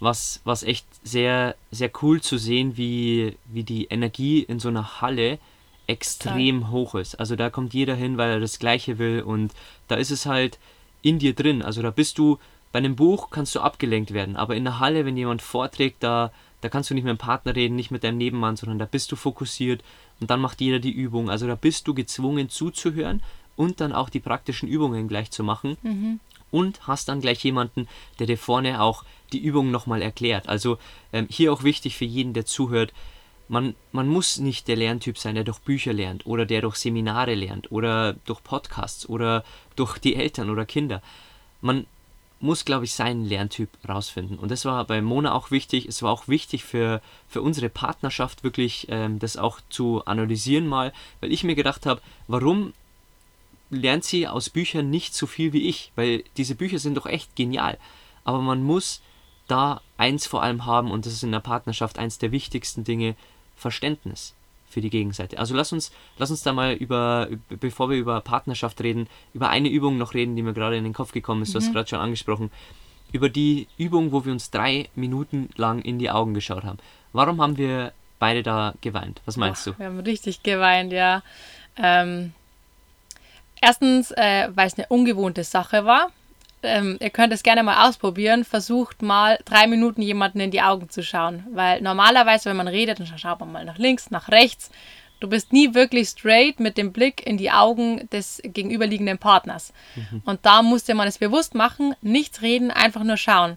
was, 0.01 0.41
was 0.45 0.63
echt 0.63 0.87
sehr, 1.03 1.55
sehr 1.71 1.91
cool 2.03 2.21
zu 2.21 2.39
sehen, 2.39 2.77
wie, 2.77 3.37
wie 3.47 3.65
die 3.65 3.87
Energie 3.87 4.41
in 4.41 4.61
so 4.61 4.69
einer 4.69 5.01
Halle 5.01 5.39
extrem 5.87 6.61
Total. 6.61 6.73
hoch 6.73 6.95
ist. 6.97 7.15
Also 7.17 7.37
da 7.37 7.51
kommt 7.51 7.73
jeder 7.75 7.95
hin, 7.95 8.17
weil 8.17 8.31
er 8.31 8.41
das 8.41 8.59
Gleiche 8.59 8.99
will 8.99 9.23
und 9.23 9.53
da 9.89 9.95
ist 9.95 10.11
es 10.11 10.27
halt 10.27 10.59
in 11.03 11.19
dir 11.19 11.35
drin. 11.35 11.63
Also 11.63 11.83
da 11.83 11.91
bist 11.91 12.19
du, 12.19 12.39
bei 12.73 12.79
einem 12.79 12.97
Buch 12.97 13.31
kannst 13.31 13.55
du 13.55 13.61
abgelenkt 13.61 14.13
werden, 14.13 14.37
aber 14.37 14.57
in 14.57 14.65
der 14.65 14.81
Halle, 14.81 15.07
wenn 15.07 15.17
jemand 15.17 15.43
vorträgt, 15.43 16.03
da, 16.03 16.33
da 16.61 16.69
kannst 16.69 16.91
du 16.91 16.95
nicht 16.95 17.05
mit 17.05 17.11
dem 17.11 17.19
Partner 17.19 17.55
reden, 17.55 17.77
nicht 17.77 17.91
mit 17.91 18.05
deinem 18.05 18.19
Nebenmann, 18.19 18.57
sondern 18.57 18.79
da 18.79 18.85
bist 18.85 19.13
du 19.13 19.17
fokussiert 19.17 19.83
und 20.21 20.31
dann 20.31 20.41
macht 20.41 20.61
jeder 20.61 20.81
die 20.81 20.91
Übung. 20.91 21.31
Also 21.31 21.47
da 21.47 21.55
bist 21.55 21.87
du 21.87 21.95
gezwungen 21.95 22.49
zuzuhören 22.49 23.23
und 23.55 23.81
dann 23.81 23.93
auch 23.93 24.11
die 24.11 24.21
praktischen 24.21 24.69
Übungen 24.69 25.09
gleich 25.09 25.31
zu 25.31 25.45
machen. 25.45 25.77
Mhm. 25.83 26.21
Und 26.51 26.87
hast 26.87 27.09
dann 27.09 27.21
gleich 27.21 27.43
jemanden, 27.45 27.89
der 28.19 28.27
dir 28.27 28.39
vorne 28.39 28.81
auch 28.81 29.05
die 29.33 29.41
Übung 29.41 29.71
nochmal 29.71 30.03
erklärt. 30.03 30.49
Also 30.49 30.79
ähm, 31.13 31.27
hier 31.31 31.53
auch 31.53 31.63
wichtig 31.63 31.97
für 31.97 32.05
jeden, 32.05 32.33
der 32.33 32.47
zuhört, 32.47 32.93
man, 33.49 33.75
man 33.93 34.09
muss 34.09 34.39
nicht 34.39 34.69
der 34.69 34.77
Lerntyp 34.77 35.19
sein, 35.19 35.35
der 35.35 35.45
durch 35.45 35.61
Bücher 35.61 35.93
lernt 35.93 36.27
oder 36.27 36.47
der 36.47 36.63
durch 36.63 36.77
Seminare 36.77 37.35
lernt 37.35 37.71
oder 37.71 38.15
durch 38.25 38.43
Podcasts 38.43 39.09
oder 39.09 39.45
durch 39.77 39.99
die 39.99 40.17
Eltern 40.17 40.51
oder 40.51 40.67
Kinder. 40.67 41.03
Man 41.61 41.87
muss, 42.41 42.65
glaube 42.65 42.85
ich, 42.85 42.93
seinen 42.93 43.25
Lerntyp 43.25 43.71
rausfinden. 43.89 44.39
Und 44.39 44.51
das 44.51 44.65
war 44.65 44.85
bei 44.85 45.01
Mona 45.01 45.33
auch 45.33 45.51
wichtig. 45.51 45.87
Es 45.87 46.03
war 46.03 46.13
auch 46.13 46.29
wichtig 46.29 46.65
für, 46.65 47.01
für 47.29 47.41
unsere 47.41 47.71
Partnerschaft 47.71 48.45
wirklich, 48.45 48.87
ähm, 48.91 49.19
das 49.19 49.37
auch 49.37 49.61
zu 49.71 50.05
analysieren 50.05 50.67
mal, 50.67 50.93
weil 51.21 51.33
ich 51.33 51.45
mir 51.45 51.55
gedacht 51.55 51.87
habe, 51.87 52.03
warum 52.29 52.75
lernt 53.71 54.05
sie 54.05 54.29
aus 54.29 54.51
Büchern 54.51 54.91
nicht 54.91 55.15
so 55.15 55.27
viel 55.27 55.53
wie 55.53 55.69
ich? 55.69 55.93
Weil 55.97 56.25
diese 56.37 56.55
Bücher 56.55 56.79
sind 56.79 56.97
doch 56.97 57.07
echt 57.07 57.37
genial. 57.37 57.79
Aber 58.25 58.41
man 58.41 58.63
muss 58.63 59.03
da 59.49 59.81
eins 59.97 60.27
vor 60.27 60.43
allem 60.43 60.67
haben, 60.67 60.91
und 60.91 61.07
das 61.07 61.13
ist 61.13 61.23
in 61.23 61.33
der 61.33 61.41
Partnerschaft 61.41 61.99
eins 61.99 62.19
der 62.19 62.33
wichtigsten 62.33 62.85
Dinge, 62.85 63.15
Verständnis 63.57 64.35
für 64.69 64.81
die 64.81 64.91
Gegenseite. 64.91 65.39
Also 65.39 65.55
lass 65.55 65.73
uns, 65.73 65.93
lass 66.19 66.31
uns 66.31 66.43
da 66.43 66.53
mal 66.53 66.75
über, 66.75 67.29
bevor 67.49 67.89
wir 67.89 67.97
über 67.97 68.21
Partnerschaft 68.21 68.81
reden, 68.83 69.09
über 69.33 69.49
eine 69.49 69.69
Übung 69.69 69.97
noch 69.97 70.15
reden, 70.15 70.37
die 70.37 70.43
mir 70.43 70.53
gerade 70.53 70.77
in 70.77 70.85
den 70.85 70.93
Kopf 70.93 71.13
gekommen 71.13 71.43
ist. 71.43 71.55
Du 71.55 71.59
hast 71.59 71.69
mhm. 71.69 71.73
gerade 71.73 71.89
schon 71.89 72.01
angesprochen. 72.01 72.51
Über 73.13 73.29
die 73.29 73.69
Übung, 73.79 74.13
wo 74.13 74.25
wir 74.25 74.33
uns 74.33 74.51
drei 74.51 74.89
Minuten 74.97 75.49
lang 75.57 75.81
in 75.81 75.99
die 75.99 76.11
Augen 76.11 76.35
geschaut 76.35 76.65
haben. 76.65 76.79
Warum 77.13 77.41
haben 77.41 77.57
wir 77.57 77.93
beide 78.19 78.43
da 78.43 78.75
geweint? 78.81 79.23
Was 79.25 79.37
meinst 79.37 79.67
du? 79.67 79.79
Wir 79.79 79.87
haben 79.87 80.01
richtig 80.01 80.43
geweint, 80.43 80.93
ja. 80.93 81.23
Ähm, 81.77 82.33
erstens, 83.61 84.11
äh, 84.13 84.49
weil 84.55 84.67
es 84.67 84.79
eine 84.79 84.87
ungewohnte 84.89 85.45
Sache 85.45 85.85
war 85.85 86.11
ähm, 86.67 86.97
ihr 87.01 87.11
könnt 87.11 87.33
es 87.33 87.43
gerne 87.43 87.63
mal 87.63 87.89
ausprobieren. 87.89 88.45
Versucht 88.45 89.03
mal 89.03 89.39
drei 89.45 89.67
Minuten 89.67 90.03
jemanden 90.03 90.41
in 90.41 90.51
die 90.51 90.63
Augen 90.63 90.91
zu 90.91 91.03
schauen. 91.03 91.45
Weil 91.53 91.81
normalerweise, 91.81 92.51
wenn 92.51 92.57
man 92.57 92.69
redet, 92.69 92.99
dann 92.99 93.19
schaut 93.19 93.41
man 93.41 93.53
mal 93.53 93.65
nach 93.65 93.79
links, 93.79 94.11
nach 94.11 94.29
rechts. 94.29 94.71
Du 95.21 95.29
bist 95.29 95.53
nie 95.53 95.75
wirklich 95.75 96.09
straight 96.09 96.61
mit 96.61 96.77
dem 96.77 96.93
Blick 96.93 97.27
in 97.27 97.39
die 97.39 97.51
Augen 97.51 98.09
des 98.11 98.41
gegenüberliegenden 98.43 99.19
Partners. 99.19 99.73
Mhm. 99.95 100.23
Und 100.27 100.45
da 100.45 100.61
musste 100.63 100.95
man 100.95 101.09
es 101.09 101.19
bewusst 101.19 101.55
machen, 101.55 101.95
nichts 102.03 102.43
reden, 102.43 102.71
einfach 102.71 103.03
nur 103.03 103.17
schauen. 103.17 103.57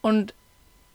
Und 0.00 0.32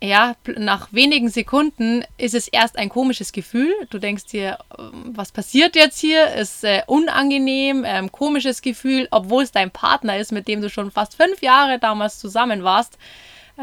ja, 0.06 0.36
nach 0.58 0.90
wenigen 0.92 1.30
Sekunden 1.30 2.04
ist 2.18 2.36
es 2.36 2.50
erst 2.50 2.78
ein 2.78 2.90
komisches 2.90 3.32
Gefühl. 3.32 3.74
Du 3.90 4.00
denkst 4.00 4.26
dir, 4.26 4.58
ähm, 4.78 5.14
was 5.16 5.32
passiert 5.32 5.78
jetzt 5.78 5.98
hier? 5.98 6.28
Ist 6.34 6.66
äh, 6.66 6.82
unangenehm, 6.88 7.86
ähm, 7.86 8.12
komisches 8.12 8.62
Gefühl, 8.62 9.08
obwohl 9.12 9.44
es 9.44 9.54
dein 9.54 9.72
Partner 9.72 10.18
ist, 10.18 10.34
mit 10.34 10.50
dem 10.50 10.62
du 10.62 10.70
schon 10.70 10.92
fast 10.92 11.16
fünf 11.16 11.42
Jahre 11.42 11.80
damals 11.80 12.20
zusammen 12.20 12.66
warst. 12.66 12.98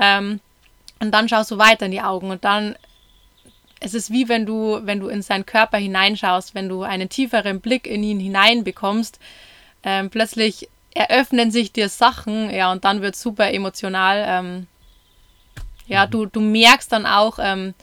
Ähm, 0.00 0.40
und 0.98 1.11
dann 1.12 1.29
schaust 1.29 1.50
du 1.50 1.59
weiter 1.59 1.85
in 1.85 1.92
die 1.92 2.00
Augen 2.00 2.31
und 2.31 2.42
dann 2.42 2.74
es 3.81 3.92
ist 3.92 4.11
wie 4.11 4.31
wenn 4.31 4.46
du, 4.46 4.81
wenn 4.83 5.00
du 5.00 5.09
in 5.09 5.20
seinen 5.20 5.44
Körper 5.44 5.76
hineinschaust, 5.76 6.55
wenn 6.55 6.70
du 6.70 6.83
einen 6.85 7.11
tieferen 7.11 7.61
Blick 7.61 7.87
in 7.87 8.03
ihn 8.03 8.20
hineinbekommst. 8.20 9.18
Ähm, 9.83 10.09
plötzlich 10.09 10.70
eröffnen 10.94 11.50
sich 11.50 11.72
dir 11.72 11.90
Sachen, 11.90 12.50
ja, 12.50 12.72
und 12.72 12.85
dann 12.85 13.03
wird 13.03 13.16
super 13.16 13.53
emotional. 13.53 14.24
Ähm, 14.26 14.66
ja, 15.90 16.07
du, 16.07 16.26
du 16.26 16.40
merkst 16.40 16.92
dann 16.92 17.05
auch, 17.05 17.38
ähm, 17.40 17.74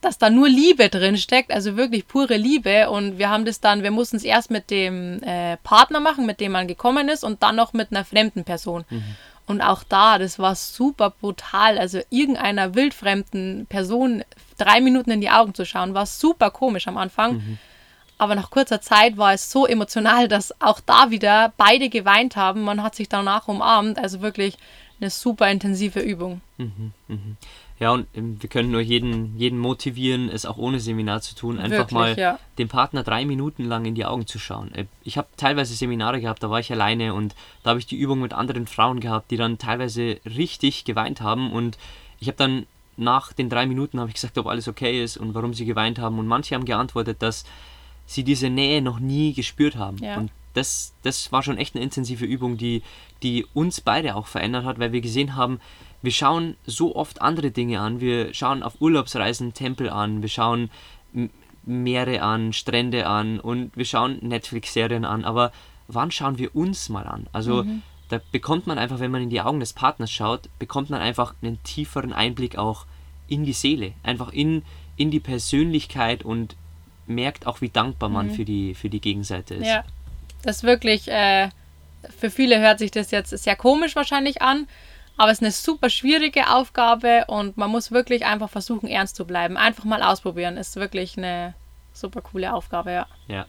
dass 0.00 0.18
da 0.18 0.28
nur 0.28 0.48
Liebe 0.48 0.88
drin 0.88 1.16
steckt, 1.16 1.50
also 1.50 1.76
wirklich 1.76 2.06
pure 2.06 2.36
Liebe. 2.36 2.90
Und 2.90 3.18
wir 3.18 3.30
haben 3.30 3.44
das 3.44 3.60
dann, 3.60 3.82
wir 3.82 3.90
mussten 3.90 4.16
es 4.16 4.24
erst 4.24 4.50
mit 4.50 4.70
dem 4.70 5.22
äh, 5.22 5.56
Partner 5.58 6.00
machen, 6.00 6.26
mit 6.26 6.40
dem 6.40 6.52
man 6.52 6.68
gekommen 6.68 7.08
ist, 7.08 7.24
und 7.24 7.42
dann 7.42 7.56
noch 7.56 7.72
mit 7.72 7.90
einer 7.90 8.04
fremden 8.04 8.44
Person. 8.44 8.84
Mhm. 8.90 9.04
Und 9.46 9.60
auch 9.60 9.84
da, 9.84 10.18
das 10.18 10.38
war 10.38 10.54
super 10.54 11.10
brutal. 11.10 11.78
Also 11.78 12.00
irgendeiner 12.10 12.74
wildfremden 12.74 13.66
Person 13.68 14.24
drei 14.58 14.80
Minuten 14.80 15.10
in 15.10 15.20
die 15.20 15.30
Augen 15.30 15.54
zu 15.54 15.64
schauen, 15.64 15.94
war 15.94 16.06
super 16.06 16.50
komisch 16.50 16.88
am 16.88 16.96
Anfang. 16.96 17.34
Mhm. 17.34 17.58
Aber 18.18 18.34
nach 18.34 18.50
kurzer 18.50 18.80
Zeit 18.80 19.16
war 19.16 19.32
es 19.32 19.50
so 19.50 19.66
emotional, 19.66 20.28
dass 20.28 20.60
auch 20.60 20.80
da 20.80 21.10
wieder 21.10 21.52
beide 21.56 21.88
geweint 21.88 22.36
haben. 22.36 22.62
Man 22.62 22.82
hat 22.82 22.94
sich 22.94 23.08
danach 23.08 23.48
umarmt. 23.48 23.98
Also 23.98 24.22
wirklich 24.22 24.56
eine 25.04 25.10
super 25.10 25.50
intensive 25.50 26.00
Übung. 26.00 26.40
Mhm, 26.56 26.92
mhm. 27.08 27.36
Ja, 27.78 27.92
und 27.92 28.06
ähm, 28.14 28.36
wir 28.40 28.48
können 28.48 28.70
nur 28.70 28.80
jeden, 28.80 29.36
jeden 29.36 29.58
motivieren, 29.58 30.28
es 30.28 30.46
auch 30.46 30.56
ohne 30.56 30.80
Seminar 30.80 31.20
zu 31.20 31.34
tun, 31.34 31.58
einfach 31.58 31.78
Wirklich, 31.78 31.92
mal 31.92 32.18
ja. 32.18 32.38
dem 32.58 32.68
Partner 32.68 33.02
drei 33.02 33.24
Minuten 33.24 33.64
lang 33.64 33.84
in 33.84 33.94
die 33.94 34.04
Augen 34.04 34.26
zu 34.26 34.38
schauen. 34.38 34.74
Äh, 34.74 34.86
ich 35.02 35.18
habe 35.18 35.28
teilweise 35.36 35.74
Seminare 35.74 36.20
gehabt, 36.20 36.42
da 36.42 36.50
war 36.50 36.60
ich 36.60 36.72
alleine 36.72 37.14
und 37.14 37.34
da 37.62 37.70
habe 37.70 37.80
ich 37.80 37.86
die 37.86 37.96
Übung 37.96 38.20
mit 38.20 38.32
anderen 38.32 38.66
Frauen 38.66 39.00
gehabt, 39.00 39.30
die 39.30 39.36
dann 39.36 39.58
teilweise 39.58 40.18
richtig 40.24 40.84
geweint 40.84 41.20
haben 41.20 41.52
und 41.52 41.76
ich 42.20 42.28
habe 42.28 42.38
dann 42.38 42.66
nach 42.96 43.32
den 43.32 43.50
drei 43.50 43.66
Minuten 43.66 43.98
habe 43.98 44.08
ich 44.08 44.14
gesagt, 44.14 44.38
ob 44.38 44.46
alles 44.46 44.68
okay 44.68 45.02
ist 45.02 45.16
und 45.16 45.34
warum 45.34 45.52
sie 45.52 45.64
geweint 45.64 45.98
haben 45.98 46.18
und 46.18 46.26
manche 46.26 46.54
haben 46.54 46.64
geantwortet, 46.64 47.22
dass 47.22 47.44
sie 48.06 48.22
diese 48.22 48.50
Nähe 48.50 48.82
noch 48.82 49.00
nie 49.00 49.34
gespürt 49.34 49.76
haben 49.76 49.98
ja. 49.98 50.16
und 50.16 50.30
das, 50.54 50.94
das 51.02 51.30
war 51.32 51.42
schon 51.42 51.58
echt 51.58 51.74
eine 51.74 51.84
intensive 51.84 52.24
Übung, 52.24 52.56
die, 52.56 52.82
die 53.22 53.44
uns 53.52 53.80
beide 53.80 54.16
auch 54.16 54.26
verändert 54.26 54.64
hat, 54.64 54.78
weil 54.78 54.92
wir 54.92 55.00
gesehen 55.00 55.36
haben, 55.36 55.60
wir 56.02 56.12
schauen 56.12 56.56
so 56.66 56.94
oft 56.96 57.22
andere 57.22 57.50
Dinge 57.50 57.80
an. 57.80 58.00
Wir 58.00 58.34
schauen 58.34 58.62
auf 58.62 58.80
Urlaubsreisen 58.80 59.54
Tempel 59.54 59.88
an, 59.88 60.22
wir 60.22 60.28
schauen 60.28 60.70
Meere 61.64 62.22
an, 62.22 62.52
Strände 62.52 63.06
an 63.06 63.40
und 63.40 63.74
wir 63.74 63.86
schauen 63.86 64.18
Netflix-Serien 64.20 65.04
an. 65.04 65.24
Aber 65.24 65.50
wann 65.88 66.10
schauen 66.10 66.38
wir 66.38 66.54
uns 66.54 66.88
mal 66.90 67.06
an? 67.06 67.26
Also 67.32 67.64
mhm. 67.64 67.82
da 68.10 68.20
bekommt 68.32 68.66
man 68.66 68.78
einfach, 68.78 69.00
wenn 69.00 69.10
man 69.10 69.22
in 69.22 69.30
die 69.30 69.40
Augen 69.40 69.60
des 69.60 69.72
Partners 69.72 70.10
schaut, 70.10 70.50
bekommt 70.58 70.90
man 70.90 71.00
einfach 71.00 71.34
einen 71.42 71.62
tieferen 71.62 72.12
Einblick 72.12 72.58
auch 72.58 72.84
in 73.26 73.44
die 73.44 73.54
Seele, 73.54 73.92
einfach 74.02 74.30
in, 74.30 74.62
in 74.96 75.10
die 75.10 75.20
Persönlichkeit 75.20 76.22
und 76.22 76.54
merkt 77.06 77.46
auch, 77.46 77.62
wie 77.62 77.70
dankbar 77.70 78.10
man 78.10 78.26
mhm. 78.26 78.32
für, 78.32 78.44
die, 78.44 78.74
für 78.74 78.90
die 78.90 79.00
Gegenseite 79.00 79.54
ist. 79.54 79.66
Ja. 79.66 79.84
Das 80.44 80.62
wirklich, 80.62 81.08
äh, 81.08 81.48
für 82.18 82.30
viele 82.30 82.60
hört 82.60 82.78
sich 82.78 82.90
das 82.90 83.10
jetzt 83.10 83.30
sehr 83.30 83.56
komisch 83.56 83.96
wahrscheinlich 83.96 84.42
an, 84.42 84.66
aber 85.16 85.30
es 85.30 85.38
ist 85.38 85.42
eine 85.42 85.52
super 85.52 85.90
schwierige 85.90 86.50
Aufgabe 86.50 87.24
und 87.28 87.56
man 87.56 87.70
muss 87.70 87.92
wirklich 87.92 88.26
einfach 88.26 88.50
versuchen, 88.50 88.88
ernst 88.88 89.16
zu 89.16 89.24
bleiben. 89.24 89.56
Einfach 89.56 89.84
mal 89.84 90.02
ausprobieren, 90.02 90.56
ist 90.56 90.76
wirklich 90.76 91.16
eine 91.16 91.54
super 91.92 92.20
coole 92.20 92.52
Aufgabe, 92.52 92.92
ja. 92.92 93.06
Ja. 93.28 93.46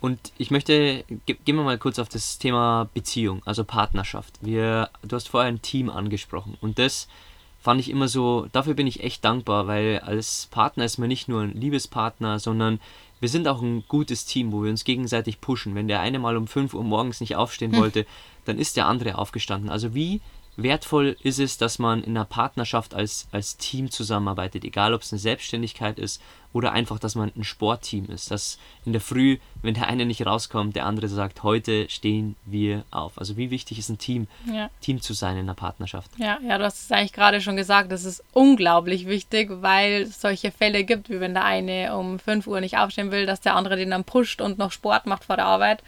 Und 0.00 0.32
ich 0.38 0.50
möchte, 0.50 1.04
ge 1.26 1.36
gehen 1.44 1.56
wir 1.56 1.64
mal 1.64 1.78
kurz 1.78 1.98
auf 1.98 2.08
das 2.08 2.38
Thema 2.38 2.88
Beziehung, 2.94 3.42
also 3.44 3.64
Partnerschaft. 3.64 4.34
Wir, 4.40 4.90
du 5.02 5.16
hast 5.16 5.28
vorher 5.28 5.48
ein 5.48 5.62
Team 5.62 5.90
angesprochen 5.90 6.56
und 6.60 6.78
das 6.78 7.08
fand 7.60 7.80
ich 7.80 7.90
immer 7.90 8.06
so, 8.06 8.46
dafür 8.52 8.74
bin 8.74 8.86
ich 8.86 9.02
echt 9.02 9.24
dankbar, 9.24 9.66
weil 9.66 9.98
als 10.00 10.46
Partner 10.50 10.84
ist 10.84 10.98
man 10.98 11.08
nicht 11.08 11.28
nur 11.28 11.42
ein 11.42 11.52
Liebespartner, 11.52 12.38
sondern 12.38 12.80
wir 13.20 13.28
sind 13.28 13.48
auch 13.48 13.62
ein 13.62 13.84
gutes 13.88 14.24
Team, 14.24 14.52
wo 14.52 14.62
wir 14.62 14.70
uns 14.70 14.84
gegenseitig 14.84 15.40
pushen. 15.40 15.74
Wenn 15.74 15.88
der 15.88 16.00
eine 16.00 16.18
mal 16.18 16.36
um 16.36 16.46
5 16.46 16.74
Uhr 16.74 16.84
morgens 16.84 17.20
nicht 17.20 17.36
aufstehen 17.36 17.72
hm. 17.72 17.80
wollte, 17.80 18.06
dann 18.44 18.58
ist 18.58 18.76
der 18.76 18.86
andere 18.86 19.18
aufgestanden. 19.18 19.70
Also 19.70 19.94
wie 19.94 20.20
wertvoll 20.58 21.16
ist 21.22 21.38
es, 21.38 21.56
dass 21.56 21.78
man 21.78 22.02
in 22.02 22.16
einer 22.16 22.24
Partnerschaft 22.24 22.92
als, 22.92 23.28
als 23.30 23.56
Team 23.56 23.90
zusammenarbeitet, 23.90 24.64
egal 24.64 24.92
ob 24.92 25.02
es 25.02 25.12
eine 25.12 25.20
Selbstständigkeit 25.20 25.98
ist 25.98 26.20
oder 26.52 26.72
einfach, 26.72 26.98
dass 26.98 27.14
man 27.14 27.30
ein 27.36 27.44
Sportteam 27.44 28.06
ist. 28.06 28.30
Dass 28.30 28.58
in 28.84 28.92
der 28.92 29.00
Früh, 29.00 29.38
wenn 29.62 29.74
der 29.74 29.86
eine 29.86 30.04
nicht 30.04 30.26
rauskommt, 30.26 30.74
der 30.74 30.86
andere 30.86 31.08
sagt, 31.08 31.44
heute 31.44 31.88
stehen 31.88 32.34
wir 32.44 32.84
auf. 32.90 33.18
Also 33.18 33.36
wie 33.36 33.50
wichtig 33.50 33.78
ist 33.78 33.88
ein 33.88 33.98
Team, 33.98 34.26
ja. 34.52 34.68
Team 34.80 35.00
zu 35.00 35.12
sein 35.12 35.36
in 35.36 35.42
einer 35.42 35.54
Partnerschaft. 35.54 36.10
Ja, 36.16 36.38
ja, 36.46 36.58
du 36.58 36.64
hast 36.64 36.82
es 36.82 36.92
eigentlich 36.92 37.12
gerade 37.12 37.40
schon 37.40 37.56
gesagt, 37.56 37.92
das 37.92 38.04
ist 38.04 38.24
unglaublich 38.32 39.06
wichtig, 39.06 39.50
weil 39.60 40.02
es 40.02 40.20
solche 40.20 40.50
Fälle 40.50 40.82
gibt, 40.82 41.08
wie 41.08 41.20
wenn 41.20 41.34
der 41.34 41.44
eine 41.44 41.96
um 41.96 42.18
5 42.18 42.46
Uhr 42.48 42.60
nicht 42.60 42.78
aufstehen 42.78 43.12
will, 43.12 43.26
dass 43.26 43.40
der 43.40 43.54
andere 43.54 43.76
den 43.76 43.90
dann 43.90 44.04
pusht 44.04 44.40
und 44.40 44.58
noch 44.58 44.72
Sport 44.72 45.06
macht 45.06 45.24
vor 45.24 45.36
der 45.36 45.46
Arbeit. 45.46 45.82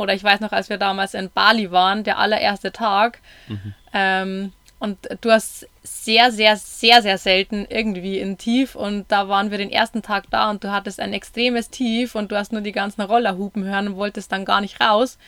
Oder 0.00 0.14
ich 0.14 0.24
weiß 0.24 0.40
noch, 0.40 0.52
als 0.52 0.68
wir 0.68 0.78
damals 0.78 1.14
in 1.14 1.30
Bali 1.30 1.70
waren, 1.70 2.04
der 2.04 2.18
allererste 2.18 2.72
Tag, 2.72 3.20
mhm. 3.48 3.74
ähm, 3.92 4.52
und 4.80 4.96
du 5.20 5.30
hast 5.30 5.68
sehr, 5.82 6.32
sehr, 6.32 6.56
sehr, 6.56 7.02
sehr 7.02 7.18
selten 7.18 7.66
irgendwie 7.68 8.18
ein 8.18 8.38
Tief. 8.38 8.74
Und 8.74 9.04
da 9.12 9.28
waren 9.28 9.50
wir 9.50 9.58
den 9.58 9.70
ersten 9.70 10.00
Tag 10.00 10.24
da 10.30 10.50
und 10.50 10.64
du 10.64 10.72
hattest 10.72 11.00
ein 11.00 11.12
extremes 11.12 11.68
Tief 11.68 12.14
und 12.14 12.32
du 12.32 12.36
hast 12.36 12.50
nur 12.50 12.62
die 12.62 12.72
ganzen 12.72 13.02
Rollerhupen 13.02 13.62
hören 13.62 13.88
und 13.88 13.96
wolltest 13.96 14.32
dann 14.32 14.46
gar 14.46 14.62
nicht 14.62 14.80
raus. 14.80 15.18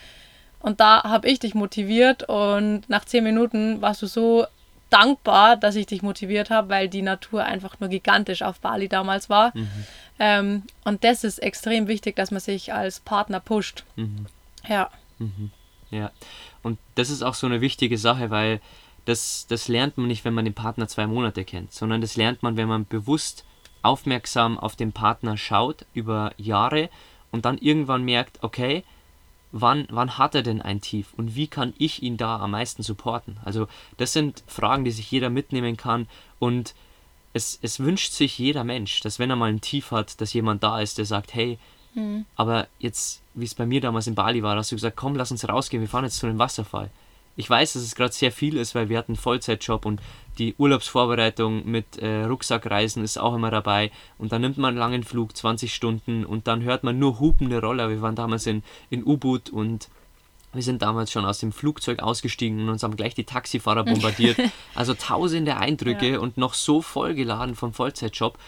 Und 0.60 0.80
da 0.80 1.02
habe 1.02 1.28
ich 1.28 1.38
dich 1.38 1.54
motiviert 1.54 2.22
und 2.30 2.88
nach 2.88 3.04
zehn 3.04 3.24
Minuten 3.24 3.82
warst 3.82 4.00
du 4.00 4.06
so 4.06 4.46
dankbar, 4.88 5.56
dass 5.56 5.76
ich 5.76 5.86
dich 5.86 6.00
motiviert 6.00 6.48
habe, 6.48 6.70
weil 6.70 6.88
die 6.88 7.02
Natur 7.02 7.44
einfach 7.44 7.78
nur 7.78 7.90
gigantisch 7.90 8.40
auf 8.40 8.58
Bali 8.60 8.88
damals 8.88 9.28
war. 9.28 9.52
Mhm. 9.54 9.68
Ähm, 10.18 10.62
und 10.84 11.04
das 11.04 11.24
ist 11.24 11.38
extrem 11.42 11.88
wichtig, 11.88 12.16
dass 12.16 12.30
man 12.30 12.40
sich 12.40 12.72
als 12.72 13.00
Partner 13.00 13.40
pusht. 13.40 13.84
Mhm. 13.96 14.26
Ja. 14.68 14.90
Mhm. 15.18 15.50
Ja. 15.90 16.10
Und 16.62 16.78
das 16.94 17.10
ist 17.10 17.22
auch 17.22 17.34
so 17.34 17.46
eine 17.46 17.60
wichtige 17.60 17.98
Sache, 17.98 18.30
weil 18.30 18.60
das, 19.04 19.46
das 19.48 19.68
lernt 19.68 19.98
man 19.98 20.06
nicht, 20.06 20.24
wenn 20.24 20.34
man 20.34 20.44
den 20.44 20.54
Partner 20.54 20.88
zwei 20.88 21.06
Monate 21.06 21.44
kennt, 21.44 21.72
sondern 21.72 22.00
das 22.00 22.16
lernt 22.16 22.42
man, 22.42 22.56
wenn 22.56 22.68
man 22.68 22.86
bewusst 22.86 23.44
aufmerksam 23.82 24.58
auf 24.58 24.76
den 24.76 24.92
Partner 24.92 25.36
schaut 25.36 25.86
über 25.92 26.32
Jahre 26.36 26.88
und 27.30 27.44
dann 27.44 27.58
irgendwann 27.58 28.04
merkt, 28.04 28.42
okay, 28.42 28.84
wann, 29.50 29.86
wann 29.90 30.18
hat 30.18 30.34
er 30.34 30.42
denn 30.42 30.62
ein 30.62 30.80
Tief 30.80 31.12
und 31.16 31.34
wie 31.34 31.48
kann 31.48 31.74
ich 31.78 32.02
ihn 32.02 32.16
da 32.16 32.38
am 32.38 32.52
meisten 32.52 32.82
supporten? 32.82 33.38
Also 33.44 33.66
das 33.96 34.12
sind 34.12 34.44
Fragen, 34.46 34.84
die 34.84 34.92
sich 34.92 35.10
jeder 35.10 35.30
mitnehmen 35.30 35.76
kann 35.76 36.06
und 36.38 36.74
es, 37.32 37.58
es 37.62 37.80
wünscht 37.80 38.12
sich 38.12 38.38
jeder 38.38 38.62
Mensch, 38.62 39.00
dass 39.00 39.18
wenn 39.18 39.30
er 39.30 39.36
mal 39.36 39.50
ein 39.50 39.60
Tief 39.60 39.90
hat, 39.90 40.20
dass 40.20 40.32
jemand 40.32 40.62
da 40.62 40.80
ist, 40.80 40.98
der 40.98 41.06
sagt, 41.06 41.34
hey, 41.34 41.58
mhm. 41.94 42.24
aber 42.36 42.68
jetzt, 42.78 43.22
wie 43.34 43.44
es 43.44 43.54
bei 43.54 43.66
mir 43.66 43.80
damals 43.80 44.06
in 44.06 44.14
Bali 44.14 44.42
war, 44.42 44.56
hast 44.56 44.72
du 44.72 44.76
gesagt, 44.76 44.96
komm, 44.96 45.16
lass 45.16 45.30
uns 45.30 45.48
rausgehen, 45.48 45.80
wir 45.80 45.88
fahren 45.88 46.04
jetzt 46.04 46.18
zu 46.18 46.26
einem 46.26 46.38
Wasserfall 46.38 46.90
ich 47.36 47.48
weiß, 47.48 47.74
dass 47.74 47.82
es 47.82 47.94
gerade 47.94 48.12
sehr 48.12 48.32
viel 48.32 48.56
ist, 48.56 48.74
weil 48.74 48.88
wir 48.88 48.98
hatten 48.98 49.12
einen 49.12 49.16
Vollzeitjob 49.16 49.86
und 49.86 50.00
die 50.38 50.54
Urlaubsvorbereitung 50.58 51.66
mit 51.66 51.98
äh, 51.98 52.24
Rucksackreisen 52.24 53.02
ist 53.04 53.18
auch 53.18 53.34
immer 53.34 53.50
dabei. 53.50 53.90
Und 54.18 54.32
dann 54.32 54.42
nimmt 54.42 54.58
man 54.58 54.70
einen 54.70 54.78
langen 54.78 55.04
Flug, 55.04 55.36
20 55.36 55.74
Stunden, 55.74 56.24
und 56.24 56.46
dann 56.46 56.62
hört 56.62 56.84
man 56.84 56.98
nur 56.98 57.20
hupende 57.20 57.60
Roller. 57.60 57.88
Wir 57.88 58.02
waren 58.02 58.16
damals 58.16 58.46
in, 58.46 58.62
in 58.90 59.04
U-Boot 59.04 59.50
und 59.50 59.88
wir 60.52 60.62
sind 60.62 60.82
damals 60.82 61.10
schon 61.10 61.24
aus 61.24 61.38
dem 61.38 61.52
Flugzeug 61.52 62.02
ausgestiegen 62.02 62.60
und 62.60 62.68
uns 62.68 62.82
haben 62.82 62.96
gleich 62.96 63.14
die 63.14 63.24
Taxifahrer 63.24 63.84
bombardiert. 63.84 64.38
also 64.74 64.92
tausende 64.92 65.56
Eindrücke 65.56 66.12
ja. 66.12 66.18
und 66.18 66.36
noch 66.36 66.52
so 66.52 66.82
vollgeladen 66.82 67.54
vom 67.54 67.72
Vollzeitjob. 67.72 68.38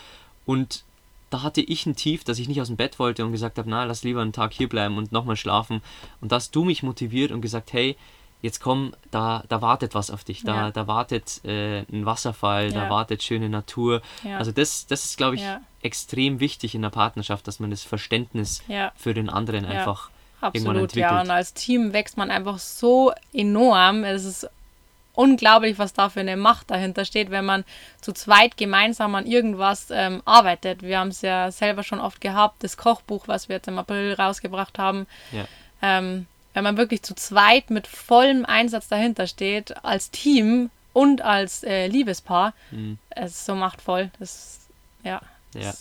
Und 0.44 0.84
da 1.34 1.42
hatte 1.42 1.60
ich 1.60 1.84
ein 1.84 1.96
Tief, 1.96 2.22
dass 2.22 2.38
ich 2.38 2.46
nicht 2.46 2.60
aus 2.60 2.68
dem 2.68 2.76
Bett 2.76 3.00
wollte 3.00 3.24
und 3.24 3.32
gesagt 3.32 3.58
habe, 3.58 3.68
na, 3.68 3.82
lass 3.82 4.04
lieber 4.04 4.22
einen 4.22 4.32
Tag 4.32 4.52
hier 4.52 4.68
bleiben 4.68 4.96
und 4.96 5.10
nochmal 5.10 5.34
schlafen. 5.34 5.82
Und 6.20 6.30
da 6.30 6.36
hast 6.36 6.54
du 6.54 6.62
mich 6.62 6.84
motiviert 6.84 7.32
und 7.32 7.40
gesagt, 7.40 7.72
hey, 7.72 7.96
jetzt 8.40 8.60
komm, 8.60 8.94
da, 9.10 9.42
da 9.48 9.60
wartet 9.60 9.96
was 9.96 10.12
auf 10.12 10.22
dich, 10.22 10.44
da, 10.44 10.54
ja. 10.54 10.70
da 10.70 10.86
wartet 10.86 11.44
äh, 11.44 11.80
ein 11.90 12.06
Wasserfall, 12.06 12.72
ja. 12.72 12.84
da 12.84 12.88
wartet 12.88 13.24
schöne 13.24 13.48
Natur. 13.48 14.00
Ja. 14.22 14.38
Also 14.38 14.52
das, 14.52 14.86
das 14.86 15.06
ist, 15.06 15.16
glaube 15.16 15.34
ich, 15.34 15.42
extrem 15.82 16.38
wichtig 16.38 16.76
in 16.76 16.82
der 16.82 16.90
Partnerschaft, 16.90 17.48
dass 17.48 17.58
man 17.58 17.70
das 17.70 17.82
Verständnis 17.82 18.62
für 18.94 19.12
den 19.12 19.28
anderen 19.28 19.64
einfach 19.64 20.10
Absolut, 20.40 20.54
irgendwann 20.54 20.76
entwickelt. 20.84 21.10
ja. 21.10 21.20
Und 21.20 21.30
als 21.30 21.52
Team 21.54 21.92
wächst 21.92 22.16
man 22.16 22.30
einfach 22.30 22.60
so 22.60 23.12
enorm. 23.32 24.04
Es 24.04 24.24
ist 24.24 24.48
unglaublich, 25.14 25.78
was 25.78 25.92
da 25.92 26.08
für 26.08 26.20
eine 26.20 26.36
Macht 26.36 26.70
dahinter 26.70 27.04
steht, 27.04 27.30
wenn 27.30 27.44
man 27.44 27.64
zu 28.00 28.12
zweit 28.12 28.56
gemeinsam 28.56 29.14
an 29.14 29.26
irgendwas 29.26 29.88
ähm, 29.90 30.22
arbeitet. 30.24 30.82
Wir 30.82 30.98
haben 30.98 31.08
es 31.08 31.22
ja 31.22 31.50
selber 31.50 31.82
schon 31.82 32.00
oft 32.00 32.20
gehabt, 32.20 32.62
das 32.62 32.76
Kochbuch, 32.76 33.28
was 33.28 33.48
wir 33.48 33.56
jetzt 33.56 33.68
im 33.68 33.78
April 33.78 34.14
rausgebracht 34.14 34.78
haben. 34.78 35.06
Ja. 35.32 35.46
Ähm, 35.82 36.26
wenn 36.52 36.64
man 36.64 36.76
wirklich 36.76 37.02
zu 37.02 37.14
zweit 37.14 37.70
mit 37.70 37.86
vollem 37.86 38.44
Einsatz 38.44 38.88
dahinter 38.88 39.26
steht, 39.26 39.84
als 39.84 40.10
Team 40.10 40.70
und 40.92 41.22
als 41.22 41.64
äh, 41.64 41.88
Liebespaar, 41.88 42.54
mhm. 42.70 42.98
es 43.10 43.32
ist 43.32 43.46
so 43.46 43.54
machtvoll. 43.54 44.10
Das, 44.18 44.60
ja, 45.02 45.20
ja. 45.54 45.74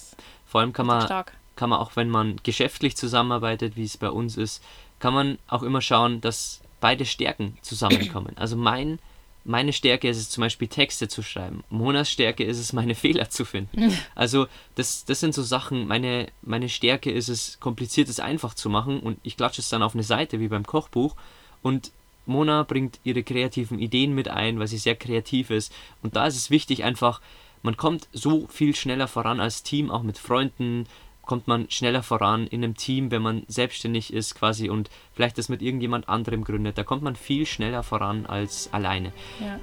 Vor 0.47 0.61
allem 0.61 0.73
kann 0.73 0.85
man, 0.85 1.07
kann 1.55 1.69
man 1.69 1.79
auch, 1.79 1.95
wenn 1.95 2.09
man 2.09 2.37
geschäftlich 2.43 2.97
zusammenarbeitet, 2.97 3.75
wie 3.75 3.83
es 3.83 3.97
bei 3.97 4.09
uns 4.09 4.37
ist, 4.37 4.63
kann 4.99 5.13
man 5.13 5.37
auch 5.47 5.63
immer 5.63 5.81
schauen, 5.81 6.21
dass 6.21 6.61
beide 6.79 7.05
Stärken 7.05 7.57
zusammenkommen. 7.61 8.35
Also 8.37 8.55
mein 8.55 8.99
meine 9.45 9.73
Stärke 9.73 10.07
ist 10.07 10.17
es 10.17 10.29
zum 10.29 10.41
Beispiel 10.41 10.67
Texte 10.67 11.07
zu 11.07 11.21
schreiben. 11.21 11.63
Monas 11.69 12.09
Stärke 12.09 12.43
ist 12.43 12.59
es, 12.59 12.73
meine 12.73 12.95
Fehler 13.03 13.29
zu 13.29 13.45
finden. 13.45 13.97
Also 14.15 14.47
das, 14.75 15.05
das 15.05 15.19
sind 15.19 15.33
so 15.33 15.43
Sachen, 15.43 15.87
meine, 15.87 16.27
meine 16.41 16.69
Stärke 16.69 17.11
ist 17.11 17.29
es, 17.29 17.59
kompliziertes 17.59 18.19
einfach 18.19 18.53
zu 18.53 18.69
machen 18.69 18.99
und 18.99 19.19
ich 19.23 19.37
klatsche 19.37 19.61
es 19.61 19.69
dann 19.69 19.83
auf 19.83 19.95
eine 19.95 20.03
Seite 20.03 20.39
wie 20.39 20.47
beim 20.47 20.65
Kochbuch 20.65 21.15
und 21.61 21.91
Mona 22.25 22.63
bringt 22.63 22.99
ihre 23.03 23.23
kreativen 23.23 23.79
Ideen 23.79 24.15
mit 24.15 24.29
ein, 24.29 24.59
weil 24.59 24.67
sie 24.67 24.77
sehr 24.77 24.95
kreativ 24.95 25.49
ist 25.49 25.73
und 26.01 26.15
da 26.15 26.27
ist 26.27 26.37
es 26.37 26.49
wichtig 26.49 26.83
einfach, 26.83 27.21
man 27.63 27.77
kommt 27.77 28.07
so 28.13 28.47
viel 28.47 28.75
schneller 28.75 29.07
voran 29.07 29.39
als 29.39 29.63
Team, 29.63 29.89
auch 29.89 30.03
mit 30.03 30.17
Freunden, 30.17 30.85
kommt 31.23 31.47
man 31.47 31.69
schneller 31.69 32.03
voran 32.03 32.47
in 32.47 32.63
einem 32.63 32.75
Team, 32.75 33.11
wenn 33.11 33.21
man 33.21 33.43
selbstständig 33.47 34.13
ist 34.13 34.35
quasi 34.35 34.69
und 34.69 34.89
vielleicht 35.13 35.37
das 35.37 35.49
mit 35.49 35.61
irgendjemand 35.61 36.07
anderem 36.09 36.43
gründet. 36.43 36.77
Da 36.77 36.83
kommt 36.83 37.01
man 37.01 37.15
viel 37.15 37.45
schneller 37.45 37.83
voran 37.83 38.25
als 38.25 38.71
alleine. 38.71 39.11
Ja. 39.39 39.59